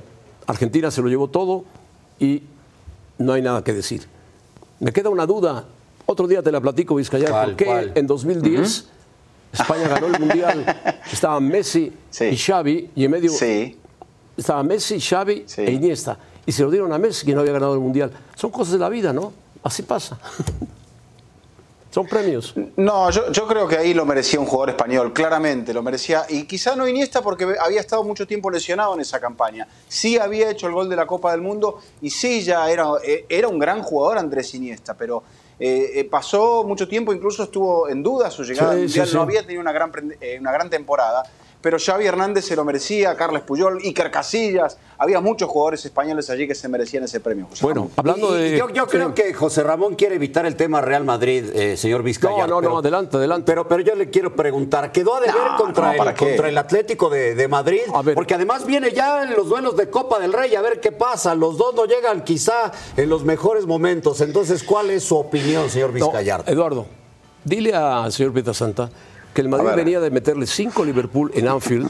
Argentina 0.49 0.91
se 0.91 1.01
lo 1.03 1.09
llevó 1.09 1.29
todo 1.29 1.65
y 2.19 2.43
no 3.19 3.33
hay 3.35 3.43
nada 3.43 3.63
que 3.63 3.73
decir. 3.73 4.07
Me 4.81 4.93
queda 4.93 5.11
una 5.11 5.27
duda. 5.27 5.67
Otro 6.07 6.27
día 6.27 6.43
te 6.43 6.51
la 6.51 6.61
platico, 6.61 6.95
Vizcayar. 6.95 7.31
¿Cuál, 7.31 7.47
¿Por 7.51 7.57
qué 7.57 7.65
cuál? 7.67 7.93
en 7.95 8.07
2010 8.07 8.89
España 9.53 9.89
ganó 9.89 10.07
el 10.07 10.19
mundial? 10.19 10.65
Estaban 11.13 11.47
Messi 11.47 11.93
Sí. 12.11 12.25
y 12.27 12.37
Xavi 12.37 12.91
y 12.97 13.05
en 13.05 13.11
medio 13.11 13.31
Sí, 13.31 13.77
estaba 14.37 14.63
Messi, 14.63 14.99
Xavi 15.01 15.45
Sí. 15.47 15.61
e 15.63 15.71
Iniesta. 15.73 16.19
Y 16.47 16.53
se 16.53 16.63
lo 16.63 16.71
dieron 16.71 16.91
a 16.95 16.99
Messi, 16.99 17.27
que 17.27 17.35
no 17.35 17.41
había 17.43 17.53
ganado 17.53 17.75
el 17.75 17.81
Mundial. 17.81 18.11
Son 18.35 18.51
cosas 18.51 18.73
de 18.73 18.79
la 18.79 18.89
vida, 18.89 19.13
¿no? 19.13 19.35
Así 19.63 19.83
pasa. 19.83 20.19
Son 21.91 22.07
premios. 22.07 22.55
No, 22.77 23.11
yo, 23.11 23.33
yo 23.33 23.47
creo 23.47 23.67
que 23.67 23.77
ahí 23.77 23.95
lo 23.95 24.05
merecía 24.05 24.39
un 24.39 24.47
jugador 24.47 24.71
español, 24.71 25.13
claramente 25.13 25.73
lo 25.73 25.83
merecía. 25.83 26.27
Y 26.29 26.45
quizá 26.45 26.77
no 26.77 26.87
Iniesta 26.87 27.23
porque 27.23 27.57
había 27.61 27.81
estado 27.81 28.05
mucho 28.05 28.27
tiempo 28.27 28.51
lesionado 28.51 28.95
en 28.95 29.01
esa 29.01 29.19
campaña. 29.19 29.67
Sí 29.89 30.19
había 30.19 30.51
hecho 30.51 30.67
el 30.67 30.75
gol 30.75 30.89
de 30.89 30.97
la 30.97 31.07
Copa 31.07 31.31
del 31.33 31.41
Mundo 31.41 31.79
y 32.03 32.11
sí 32.11 32.43
ya 32.43 32.71
era, 32.71 32.87
eh, 33.03 33.25
era 33.29 33.49
un 33.49 33.59
gran 33.59 33.83
jugador 33.83 34.19
Andrés 34.19 34.55
Iniesta, 34.55 34.95
pero 34.95 35.23
eh, 35.61 36.01
eh, 36.01 36.05
pasó 36.05 36.63
mucho 36.63 36.87
tiempo, 36.87 37.13
incluso 37.13 37.43
estuvo 37.43 37.89
en 37.89 38.03
duda 38.03 38.31
su 38.31 38.45
llegada 38.45 38.73
Sí, 38.73 38.77
al 38.77 38.83
Mundial, 38.85 39.09
sí, 39.09 39.15
no 39.15 39.23
había 39.23 39.43
tenido 39.43 39.61
una 39.61 39.73
gran, 39.73 39.91
eh, 40.21 40.39
una 40.41 40.53
gran 40.53 40.71
temporada. 40.71 41.25
Pero 41.61 41.77
Xavi 41.85 42.07
Hernández 42.07 42.45
se 42.45 42.55
lo 42.55 42.65
merecía, 42.65 43.17
Carles 43.17 43.43
Puyol, 43.43 43.81
Iker 43.83 44.13
Casillas. 44.13 44.79
Había 44.97 45.21
muchos 45.21 45.49
jugadores 45.49 45.85
españoles 45.85 46.31
allí 46.31 46.47
que 46.47 46.55
se 46.55 46.69
merecían 46.69 47.03
ese 47.03 47.19
premio. 47.19 47.47
José 47.51 47.65
Bueno, 47.65 47.81
Ramón. 47.81 47.93
hablando 47.97 48.39
Y- 48.39 48.43
de. 48.53 48.59
Yo, 48.59 48.69
yo 48.71 48.87
creo 48.87 49.13
que 49.13 49.35
José 49.35 49.65
Ramón 49.65 49.97
quiere 49.97 50.15
evitar 50.15 50.47
el 50.47 50.55
tema 50.55 50.81
Real 50.81 51.05
Madrid, 51.05 51.45
eh, 51.53 51.77
señor 51.77 52.05
Vizcayar. 52.05 52.49
No, 52.49 52.55
no, 52.55 52.55
no, 52.55 52.61
pero- 52.61 52.79
adelante, 52.79 53.17
adelante. 53.17 53.45
Pero, 53.47 53.67
pero 53.67 53.83
yo 53.83 53.97
le 53.97 54.09
quiero 54.09 54.37
preguntar, 54.37 54.93
¿quedó 54.93 55.17
a 55.17 55.21
deber 55.21 55.35
No, 55.35 55.57
contra, 55.57 55.87
no, 55.87 55.93
el, 55.93 55.99
¿para 55.99 56.15
qué? 56.15 56.27
contra 56.27 56.49
el 56.49 56.59
Atlético 56.59 57.11
de, 57.11 57.35
de 57.35 57.49
Madrid? 57.49 57.81
A 57.93 58.03
ver. 58.03 58.15
Porque 58.15 58.35
además 58.35 58.65
viene 58.65 58.93
ya 58.93 59.25
en 59.25 59.31
los 59.35 59.49
duelos 59.49 59.77
de 59.77 59.91
Copa 59.91 60.21
del 60.21 60.33
Rey, 60.33 60.55
a 60.55 60.61
ver 60.63 60.79
qué 60.81 60.93
pasa. 60.93 61.35
Los 61.35 61.59
dos 61.59 61.75
no 61.75 61.87
llegan 61.87 62.23
quizá 62.23 62.71
en 62.97 63.09
los 63.09 63.25
mejores 63.25 63.67
momentos. 63.67 64.21
Entonces, 64.21 64.63
¿cuál 64.63 64.91
es 64.91 65.03
su 65.03 65.17
opinión, 65.17 65.69
señor 65.69 65.89
No, 65.93 66.07
Vizcayar? 66.07 66.45
Eduardo, 66.47 66.87
dile 67.45 67.75
al 67.75 68.13
señor 68.13 68.33
Pietrasanta 68.33 68.91
que 69.39 69.43
el 69.43 69.49
Madrid 69.49 69.71
venía 69.77 70.01
de 70.01 70.11
meterle 70.11 70.49
cinco 70.49 70.83
a 70.83 70.85
Liverpool 70.85 71.31
en 71.33 71.47
Anfield 71.47 71.89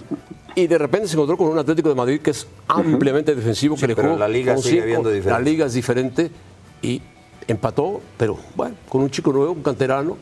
y 0.54 0.66
de 0.66 0.76
repente 0.76 1.08
se 1.08 1.14
encontró 1.14 1.38
con 1.38 1.46
un 1.48 1.58
Atlético 1.58 1.88
de 1.88 1.94
Madrid 1.94 2.20
que 2.20 2.32
es 2.32 2.46
ampliamente 2.66 3.34
defensivo, 3.34 3.74
que 3.74 3.86
le 3.86 3.94
jugó 3.94 4.18
la 4.18 4.28
liga 4.28 4.52
con 4.52 4.62
sigue 4.62 4.94
cinco. 4.94 5.10
La 5.30 5.40
liga 5.40 5.64
es 5.64 5.72
diferente 5.72 6.30
y 6.82 7.00
empató, 7.46 8.02
pero 8.18 8.38
bueno, 8.54 8.74
con 8.86 9.00
un 9.00 9.10
chico 9.10 9.32
nuevo, 9.32 9.52
un 9.52 9.62
canterano 9.62 10.18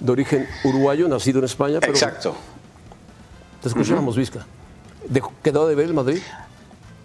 de 0.00 0.10
origen 0.10 0.48
uruguayo, 0.64 1.06
nacido 1.06 1.38
en 1.38 1.44
España. 1.44 1.78
Pero 1.78 1.92
Exacto. 1.92 2.34
Te 3.62 3.68
escuchamos, 3.68 4.16
Vizca. 4.16 4.44
De- 5.08 5.22
¿Quedó 5.44 5.68
de 5.68 5.76
ver 5.76 5.86
el 5.86 5.94
Madrid? 5.94 6.18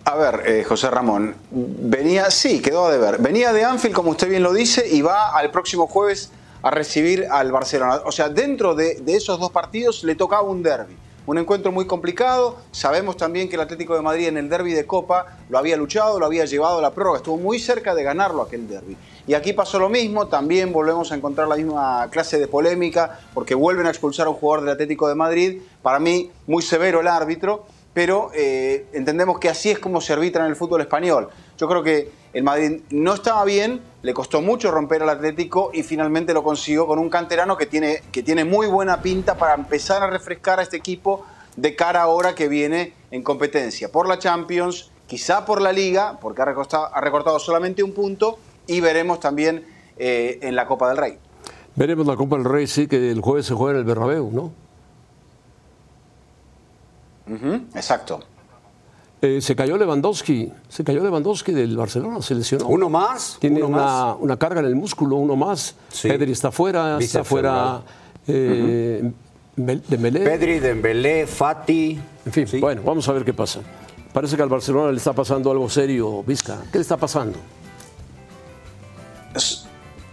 A 0.06 0.16
ver, 0.16 0.42
eh, 0.48 0.64
José 0.64 0.90
Ramón, 0.90 1.36
venía, 1.52 2.32
sí, 2.32 2.64
quedó 2.64 2.90
de 2.90 2.98
ver. 2.98 3.20
Venía 3.22 3.54
de 3.54 3.64
Anfield, 3.64 3.94
como 3.94 4.10
usted 4.10 4.28
bien 4.28 4.42
lo 4.42 4.54
dice, 4.54 4.88
y 4.92 5.04
va 5.04 5.38
al 5.38 5.52
próximo 5.52 5.86
jueves 5.86 6.32
a 6.66 6.72
recibir 6.72 7.28
al 7.30 7.52
Barcelona. 7.52 8.02
O 8.06 8.12
sea, 8.12 8.28
dentro 8.28 8.74
de, 8.74 9.00
esos 9.06 9.40
dos 9.40 9.52
partidos 9.52 10.04
le 10.04 10.16
tocaba 10.16 10.42
un 10.42 10.64
derby. 10.64 10.98
Un 11.28 11.38
encuentro 11.38 11.72
muy 11.72 11.86
complicado. 11.86 12.58
Sabemos 12.72 13.18
también 13.18 13.48
que 13.48 13.56
el 13.56 13.62
Atlético 13.62 13.94
de 13.94 14.02
Madrid 14.02 14.30
en 14.30 14.38
el 14.38 14.50
derby 14.50 14.74
de 14.74 14.88
Copa 14.88 15.38
lo 15.48 15.60
había 15.60 15.78
luchado, 15.78 16.20
lo 16.20 16.26
había 16.26 16.46
llevado 16.46 16.80
a 16.80 16.82
la 16.82 16.90
prórroga. 16.90 17.18
Estuvo 17.18 17.38
muy 17.38 17.60
cerca 17.60 17.94
de 17.94 18.02
ganarlo 18.02 18.42
aquel 18.42 18.68
derby. 18.68 18.98
Y 19.28 19.36
aquí 19.36 19.54
pasó 19.54 19.78
lo 19.78 19.90
mismo. 19.90 20.26
También 20.26 20.74
volvemos 20.74 21.12
a 21.12 21.16
encontrar 21.16 21.48
la 21.48 21.56
misma 21.56 22.10
clase 22.10 22.40
de 22.40 22.48
polémica 22.48 23.20
porque 23.36 23.54
vuelven 23.54 23.86
a 23.86 23.92
expulsar 23.92 24.26
a 24.26 24.32
un 24.32 24.36
jugador 24.36 24.66
del 24.66 24.74
Atlético 24.74 25.08
de 25.08 25.14
Madrid. 25.14 25.62
Para 25.84 26.00
mí, 26.00 26.32
muy 26.48 26.64
severo 26.64 27.00
el 27.00 27.08
árbitro 27.08 27.68
pero 27.96 28.30
eh, 28.36 28.88
entendemos 28.92 29.40
que 29.40 29.48
así 29.48 29.72
es 29.72 29.80
como 29.80 30.02
se 30.02 30.12
arbitra 30.12 30.44
en 30.44 30.50
el 30.50 30.58
fútbol 30.58 30.82
español. 30.82 31.30
Yo 31.58 31.68
creo 31.68 31.84
que 31.84 32.12
el 32.34 32.44
Madrid 32.44 32.82
no 32.90 33.14
estaba 33.14 33.46
bien, 33.46 33.82
le 34.02 34.14
costó 34.14 34.42
mucho 34.42 34.72
romper 34.72 35.02
al 35.04 35.10
Atlético 35.10 35.72
y 35.74 35.84
finalmente 35.84 36.34
lo 36.34 36.44
consiguió 36.44 36.86
con 36.86 37.00
un 37.00 37.10
canterano 37.10 37.58
que 37.58 37.66
tiene, 37.66 38.02
que 38.12 38.24
tiene 38.24 38.44
muy 38.44 38.68
buena 38.68 39.02
pinta 39.02 39.38
para 39.38 39.54
empezar 39.54 40.04
a 40.04 40.08
refrescar 40.08 40.60
a 40.60 40.64
este 40.64 40.76
equipo 40.76 41.26
de 41.56 41.76
cara 41.76 42.02
ahora 42.02 42.36
que 42.36 42.50
viene 42.50 42.94
en 43.12 43.24
competencia 43.24 43.90
por 43.90 44.08
la 44.08 44.20
Champions, 44.20 44.92
quizá 45.08 45.46
por 45.46 45.62
la 45.62 45.72
Liga, 45.72 46.20
porque 46.22 46.42
ha 46.42 46.46
recortado, 46.46 46.94
ha 46.94 47.00
recortado 47.00 47.40
solamente 47.40 47.84
un 47.84 47.94
punto 47.94 48.38
y 48.68 48.82
veremos 48.82 49.22
también 49.22 49.66
eh, 49.98 50.40
en 50.42 50.56
la 50.56 50.68
Copa 50.68 50.90
del 50.90 50.98
Rey. 50.98 51.18
Veremos 51.76 52.06
la 52.06 52.18
Copa 52.18 52.36
del 52.36 52.46
Rey, 52.46 52.68
sí, 52.68 52.88
que 52.88 53.12
el 53.12 53.22
jueves 53.22 53.46
se 53.46 53.54
juega 53.54 53.74
en 53.74 53.78
el 53.80 53.86
Bernabéu, 53.86 54.30
¿no? 54.32 54.52
Exacto. 57.74 58.20
Eh, 59.22 59.40
se 59.42 59.56
cayó 59.56 59.78
Lewandowski, 59.78 60.52
se 60.70 60.84
cayó 60.84 61.02
Lewandowski 61.04 61.52
del 61.54 61.76
Barcelona, 61.78 62.22
se 62.22 62.36
lesionó. 62.36 62.68
¿Uno 62.68 62.90
más? 62.90 63.38
Tiene 63.40 63.60
¿Uno 63.64 63.70
más? 63.70 63.82
una, 63.82 64.16
una 64.16 64.38
carga 64.38 64.60
en 64.60 64.68
el 64.68 64.76
músculo, 64.76 65.16
uno 65.16 65.36
más. 65.36 65.76
Sí. 65.90 66.08
Pedri 66.10 66.32
está 66.34 66.52
fuera, 66.52 66.98
está 67.00 67.24
fuera 67.24 67.82
eh, 68.28 69.12
Dembélé. 69.56 70.20
Pedri, 70.20 70.60
Dembélé, 70.60 71.26
Fati. 71.28 72.00
En 72.26 72.32
fin, 72.32 72.46
Sí. 72.48 72.60
bueno, 72.60 72.82
vamos 72.86 73.08
a 73.08 73.14
ver 73.14 73.24
qué 73.24 73.34
pasa. 73.34 73.62
Parece 74.14 74.36
que 74.36 74.44
al 74.44 74.50
Barcelona 74.50 74.92
le 74.92 74.98
está 74.98 75.14
pasando 75.14 75.50
algo 75.50 75.70
serio, 75.70 76.24
Vizca. 76.24 76.58
¿Qué 76.72 76.78
le 76.78 76.82
está 76.84 76.98
pasando? 76.98 77.38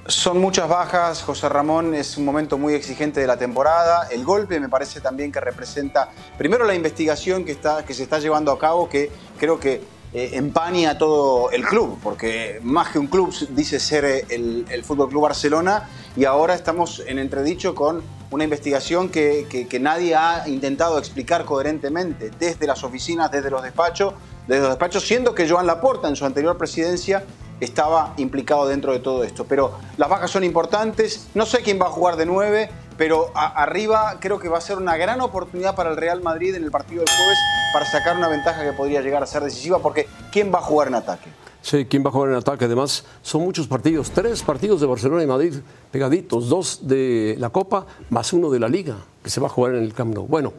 Son 0.09 0.41
muchas 0.41 0.69
bajas, 0.69 1.23
José 1.23 1.49
Ramón, 1.49 1.95
es 1.95 2.17
un 2.17 2.25
momento 2.25 2.59
muy 2.59 2.75
exigente 2.75 3.21
de 3.21 3.27
la 3.29 3.37
temporada. 3.37 4.09
El 4.11 4.25
golpe 4.25 4.59
me 4.59 4.69
parece 4.69 5.01
también 5.01 5.31
que 5.31 5.39
representa, 5.41 6.11
primero 6.37 6.65
la 6.65 6.75
investigación 6.75 7.45
que, 7.45 7.53
está, 7.53 7.85
que 7.85 7.95
se 7.95 8.03
está 8.03 8.19
llevando 8.19 8.51
a 8.51 8.59
cabo, 8.59 8.89
que 8.89 9.13
creo 9.39 9.61
que 9.61 9.81
eh, 10.13 10.31
empaña 10.33 10.99
todo 10.99 11.53
el 11.53 11.65
club, 11.65 12.01
porque 12.03 12.59
más 12.65 12.89
que 12.89 12.99
un 12.99 13.07
club 13.07 13.33
dice 13.51 13.79
ser 13.79 14.05
eh, 14.05 14.27
el, 14.29 14.67
el 14.71 14.83
Fútbol 14.83 15.09
Club 15.09 15.23
Barcelona, 15.23 15.89
y 16.17 16.25
ahora 16.25 16.55
estamos 16.55 17.01
en 17.07 17.21
entredicho 17.21 17.77
con 17.77 18.03
una 18.33 18.43
investigación 18.43 19.09
que, 19.09 19.47
que- 19.49 19.69
que 19.69 19.79
nadie 19.79 20.17
ha 20.17 20.49
intentado 20.49 20.99
explicar 20.99 21.45
coherentemente, 21.45 22.31
desde 22.41 22.67
las 22.67 22.83
oficinas, 22.83 23.31
desde 23.31 23.51
los 23.51 23.63
despachos, 23.63 24.15
desde 24.49 24.63
los 24.63 24.71
despachos, 24.71 25.07
siendo 25.07 25.33
que 25.33 25.49
Joan 25.49 25.67
Laporta 25.69 26.09
en 26.09 26.17
su 26.17 26.27
anterior 26.27 26.59
presidencia 26.59 27.23
estaba 27.61 28.15
implicado 28.17 28.67
dentro 28.67 28.93
de 28.93 28.99
todo 28.99 29.25
esto. 29.25 29.45
Pero 29.45 29.73
las 29.97 30.09
bajas 30.09 30.31
son 30.31 30.45
importantes, 30.45 31.29
no 31.35 31.47
sé 31.47 31.63
quién 31.63 31.81
va 31.81 31.87
a 31.87 31.91
jugar 31.91 32.17
de 32.17 32.27
nueve, 32.27 32.71
pero 32.97 33.31
arriba 33.35 34.19
creo 34.21 34.39
que 34.39 34.49
va 34.49 34.59
a 34.59 34.61
ser 34.61 34.79
una 34.79 34.97
gran 34.97 35.21
oportunidad 35.21 35.75
para 35.75 35.91
el 35.91 35.97
Real 35.97 36.23
Madrid 36.23 36.55
en 36.55 36.65
el 36.65 36.71
partido 36.71 37.03
del 37.05 37.15
jueves 37.15 37.39
para 37.73 37.87
sacar 37.87 38.17
una 38.17 38.29
ventaja 38.29 38.63
que 38.63 38.73
podría 38.73 39.01
llegar 39.01 39.23
a 39.23 39.27
ser 39.27 39.43
decisiva, 39.43 39.79
porque 39.79 40.07
¿quién 40.31 40.53
va 40.53 40.59
a 40.59 40.63
jugar 40.63 40.89
en 40.89 40.95
ataque? 40.97 41.31
Sí, 41.63 41.87
¿quién 41.87 42.05
va 42.05 42.09
a 42.09 42.13
jugar 42.13 42.31
en 42.31 42.37
ataque? 42.37 42.65
Además, 42.65 43.05
son 43.23 43.43
muchos 43.43 43.69
partidos, 43.69 44.11
tres 44.11 44.43
partidos 44.43 44.81
de 44.81 44.87
Barcelona 44.87 45.23
y 45.23 45.27
Madrid 45.27 45.55
pegaditos, 45.91 46.49
dos 46.49 46.81
de 46.83 47.37
la 47.39 47.51
Copa 47.51 47.87
más 48.11 48.33
uno 48.33 48.51
de 48.51 48.59
la 48.59 48.69
Liga, 48.69 48.97
que 49.23 49.31
se 49.31 49.41
va 49.41 49.47
a 49.47 49.51
jugar 49.51 49.75
en 49.77 49.85
el 49.85 49.95
Camp 49.95 50.13
Nou. 50.13 50.27
Bueno, 50.27 50.53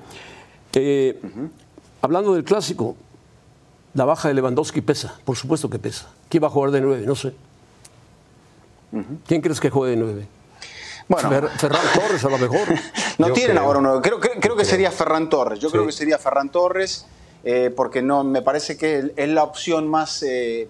eh, 0.73 1.19
hablando 2.01 2.33
del 2.33 2.45
clásico, 2.45 2.95
la 3.93 4.05
baja 4.05 4.27
de 4.27 4.33
Lewandowski 4.33 4.81
pesa, 4.81 5.15
por 5.23 5.35
supuesto 5.37 5.69
que 5.69 5.79
pesa. 5.79 6.07
¿Quién 6.29 6.43
va 6.43 6.47
a 6.47 6.51
jugar 6.51 6.71
de 6.71 6.81
nueve? 6.81 7.05
No 7.05 7.15
sé. 7.15 7.33
¿Quién 9.25 9.41
crees 9.41 9.59
que 9.59 9.69
juegue 9.69 9.95
de 9.95 9.97
nueve? 9.97 10.27
Bueno, 11.07 11.29
Ferran 11.57 11.81
Torres 11.93 12.23
a 12.23 12.29
lo 12.29 12.37
mejor. 12.37 12.67
no 13.17 13.33
tienen 13.33 13.57
ahora 13.57 13.79
uno. 13.79 14.01
Creo, 14.01 14.19
creo, 14.19 14.55
que 14.55 14.65
sería 14.65 14.91
Ferran 14.91 15.29
Torres. 15.29 15.59
Yo 15.59 15.69
creo 15.69 15.85
que 15.85 15.91
sería 15.91 16.17
Ferran 16.17 16.49
Torres, 16.49 17.05
eh, 17.43 17.73
porque 17.75 18.01
no 18.01 18.23
me 18.23 18.41
parece 18.41 18.77
que 18.77 19.13
es 19.15 19.29
la 19.29 19.43
opción 19.43 19.87
más 19.87 20.23
eh, 20.23 20.69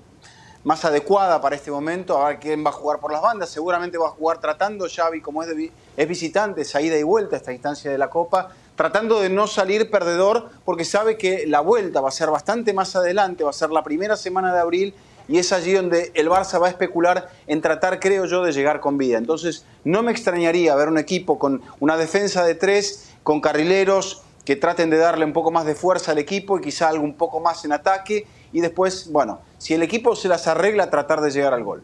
más 0.64 0.86
adecuada 0.86 1.42
para 1.42 1.56
este 1.56 1.72
momento, 1.72 2.18
a 2.18 2.30
ver 2.30 2.40
quién 2.40 2.66
va 2.66 2.70
a 2.70 2.74
jugar 2.74 3.00
por 3.00 3.12
las 3.12 3.22
bandas, 3.22 3.50
seguramente 3.50 3.98
va 3.98 4.08
a 4.08 4.12
jugar 4.12 4.40
tratando 4.40 4.88
Xavi 4.88 5.22
como 5.22 5.44
es, 5.44 5.50
es 5.98 6.08
visitante, 6.08 6.62
esa 6.62 6.82
ida 6.82 6.98
y 6.98 7.04
vuelta 7.04 7.36
a 7.36 7.40
esta 7.40 7.52
instancia 7.52 7.92
de 7.92 7.98
la 7.98 8.10
Copa, 8.10 8.50
tratando 8.76 9.22
de 9.22 9.30
no 9.30 9.48
salir 9.48 9.90
perdedor 9.90 10.50
porque 10.66 10.86
sabe 10.86 11.18
que 11.18 11.46
la 11.48 11.60
vuelta 11.60 12.02
va 12.02 12.10
a 12.10 12.12
ser 12.12 12.30
bastante 12.30 12.74
más 12.74 12.96
adelante, 12.96 13.44
va 13.44 13.52
a 13.52 13.54
ser 13.54 13.70
la 13.70 13.84
primera 13.84 14.18
semana 14.18 14.54
de 14.54 14.60
abril 14.60 14.94
y 15.28 15.38
es 15.38 15.54
allí 15.54 15.74
donde 15.74 16.12
el 16.16 16.30
Barça 16.30 16.62
va 16.62 16.68
a 16.68 16.70
especular 16.70 17.30
en 17.48 17.62
tratar, 17.62 18.00
creo 18.00 18.26
yo, 18.26 18.44
de 18.44 18.52
llegar 18.52 18.80
con 18.80 18.98
vida. 18.98 19.18
Entonces, 19.18 19.66
no 19.84 20.04
me 20.04 20.12
extrañaría 20.12 20.76
ver 20.76 20.90
un 20.90 20.98
equipo 20.98 21.40
con 21.40 21.62
una 21.80 21.96
defensa 21.98 22.44
de 22.44 22.56
tres, 22.56 23.10
con 23.24 23.40
carrileros 23.40 24.24
que 24.44 24.58
traten 24.58 24.90
de 24.90 24.98
darle 24.98 25.24
un 25.24 25.32
poco 25.32 25.52
más 25.52 25.66
de 25.66 25.76
fuerza 25.76 26.12
al 26.12 26.18
equipo 26.18 26.58
y 26.58 26.62
quizá 26.62 26.90
algo 26.90 27.06
un 27.06 27.14
poco 27.14 27.40
más 27.40 27.64
en 27.64 27.72
ataque 27.72 28.28
y 28.52 28.60
después, 28.60 29.10
bueno, 29.12 29.40
si 29.58 29.74
el 29.74 29.82
equipo 29.84 30.16
se 30.16 30.28
las 30.28 30.48
arregla, 30.48 30.90
tratar 30.90 31.22
de 31.22 31.32
llegar 31.32 31.54
al 31.54 31.64
gol. 31.64 31.84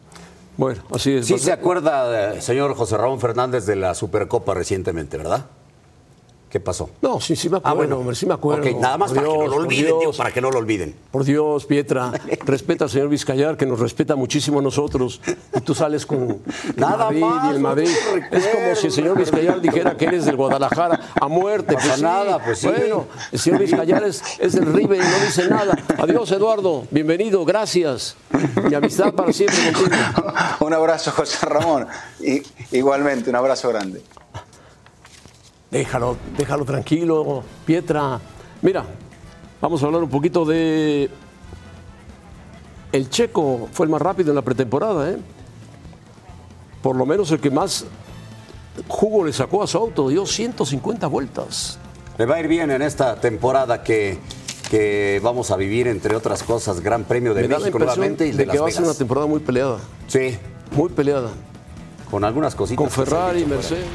Bueno, 0.58 0.82
así 0.94 1.14
es. 1.14 1.26
Sí 1.26 1.38
se 1.38 1.52
acuerda, 1.52 2.34
eh, 2.34 2.42
señor 2.42 2.74
José 2.74 2.98
Ramón 2.98 3.18
Fernández, 3.18 3.64
de 3.64 3.76
la 3.76 3.94
Supercopa 3.94 4.52
recientemente, 4.52 5.16
¿verdad? 5.16 5.46
¿Qué 6.50 6.58
pasó? 6.58 6.90
No, 7.00 7.20
sí, 7.20 7.36
sí 7.36 7.48
me 7.48 7.58
acuerdo, 7.58 7.80
ah, 7.80 7.96
bueno. 7.96 8.14
sí 8.14 8.26
me 8.26 8.34
acuerdo. 8.34 8.62
Okay, 8.62 8.74
nada 8.74 8.98
más 8.98 9.12
para, 9.12 9.22
que 9.22 9.28
no 9.28 9.46
lo 9.46 9.54
olviden, 9.54 9.94
para 10.16 10.32
que 10.32 10.40
no 10.40 10.50
lo 10.50 10.58
olviden. 10.58 10.96
Por 11.12 11.22
Dios, 11.22 11.64
Pietra, 11.64 12.10
respeta 12.44 12.84
al 12.86 12.90
señor 12.90 13.08
Vizcayar, 13.08 13.56
que 13.56 13.66
nos 13.66 13.78
respeta 13.78 14.16
muchísimo 14.16 14.58
a 14.58 14.62
nosotros, 14.62 15.20
y 15.56 15.60
tú 15.60 15.76
sales 15.76 16.04
con 16.04 16.42
nada 16.74 17.04
Madrid 17.04 17.20
más, 17.20 17.44
y 17.44 17.54
el 17.54 17.60
Madrid. 17.60 17.88
Es 18.32 18.46
como 18.48 18.74
si 18.74 18.86
el 18.88 18.92
señor 18.92 19.16
Vizcayar 19.16 19.60
dijera 19.60 19.96
que 19.96 20.06
eres 20.06 20.24
del 20.24 20.34
Guadalajara 20.34 21.12
a 21.20 21.28
muerte. 21.28 21.74
Pues 21.74 22.02
nada, 22.02 22.42
pues 22.44 22.58
sí. 22.58 22.66
Bueno, 22.66 23.06
el 23.30 23.38
señor 23.38 23.60
Vizcayar 23.60 24.02
es, 24.02 24.20
es 24.40 24.52
del 24.54 24.72
River 24.72 24.98
y 24.98 25.02
no 25.08 25.24
dice 25.24 25.48
nada. 25.48 25.78
Adiós, 25.98 26.32
Eduardo, 26.32 26.84
bienvenido, 26.90 27.44
gracias. 27.44 28.16
Mi 28.68 28.74
amistad 28.74 29.14
para 29.14 29.32
siempre 29.32 29.72
contigo. 29.72 30.32
Un 30.60 30.74
abrazo, 30.74 31.12
José 31.12 31.46
Ramón. 31.46 31.86
Y, 32.18 32.42
igualmente, 32.76 33.30
un 33.30 33.36
abrazo 33.36 33.68
grande. 33.68 34.02
Déjalo, 35.70 36.16
déjalo 36.36 36.64
tranquilo, 36.64 37.44
Pietra. 37.64 38.20
Mira, 38.62 38.84
vamos 39.60 39.82
a 39.82 39.86
hablar 39.86 40.02
un 40.02 40.10
poquito 40.10 40.44
de. 40.44 41.08
El 42.92 43.08
checo 43.08 43.68
fue 43.72 43.86
el 43.86 43.90
más 43.90 44.02
rápido 44.02 44.30
en 44.30 44.36
la 44.36 44.42
pretemporada, 44.42 45.10
¿eh? 45.10 45.16
Por 46.82 46.96
lo 46.96 47.06
menos 47.06 47.30
el 47.30 47.38
que 47.38 47.50
más 47.50 47.84
jugo 48.88 49.24
le 49.24 49.32
sacó 49.32 49.62
a 49.62 49.66
su 49.68 49.78
auto, 49.78 50.08
dio 50.08 50.26
150 50.26 51.06
vueltas. 51.06 51.78
Le 52.18 52.26
va 52.26 52.36
a 52.36 52.40
ir 52.40 52.48
bien 52.48 52.70
en 52.72 52.82
esta 52.82 53.20
temporada 53.20 53.82
que, 53.84 54.18
que 54.70 55.20
vamos 55.22 55.52
a 55.52 55.56
vivir, 55.56 55.86
entre 55.86 56.16
otras 56.16 56.42
cosas, 56.42 56.80
Gran 56.80 57.04
Premio 57.04 57.32
de 57.32 57.46
México 57.46 57.78
nuevamente 57.78 58.26
y 58.26 58.32
de, 58.32 58.46
que 58.46 58.58
va 58.58 58.68
a 58.68 58.70
ser 58.72 58.82
una 58.82 58.94
temporada 58.94 59.26
muy 59.28 59.40
peleada. 59.40 59.78
Sí. 60.08 60.36
Muy 60.72 60.88
peleada. 60.88 61.30
Con 62.10 62.24
algunas 62.24 62.56
cositas. 62.56 62.78
Con 62.78 62.90
Ferrari, 62.90 63.44
Mercedes. 63.44 63.86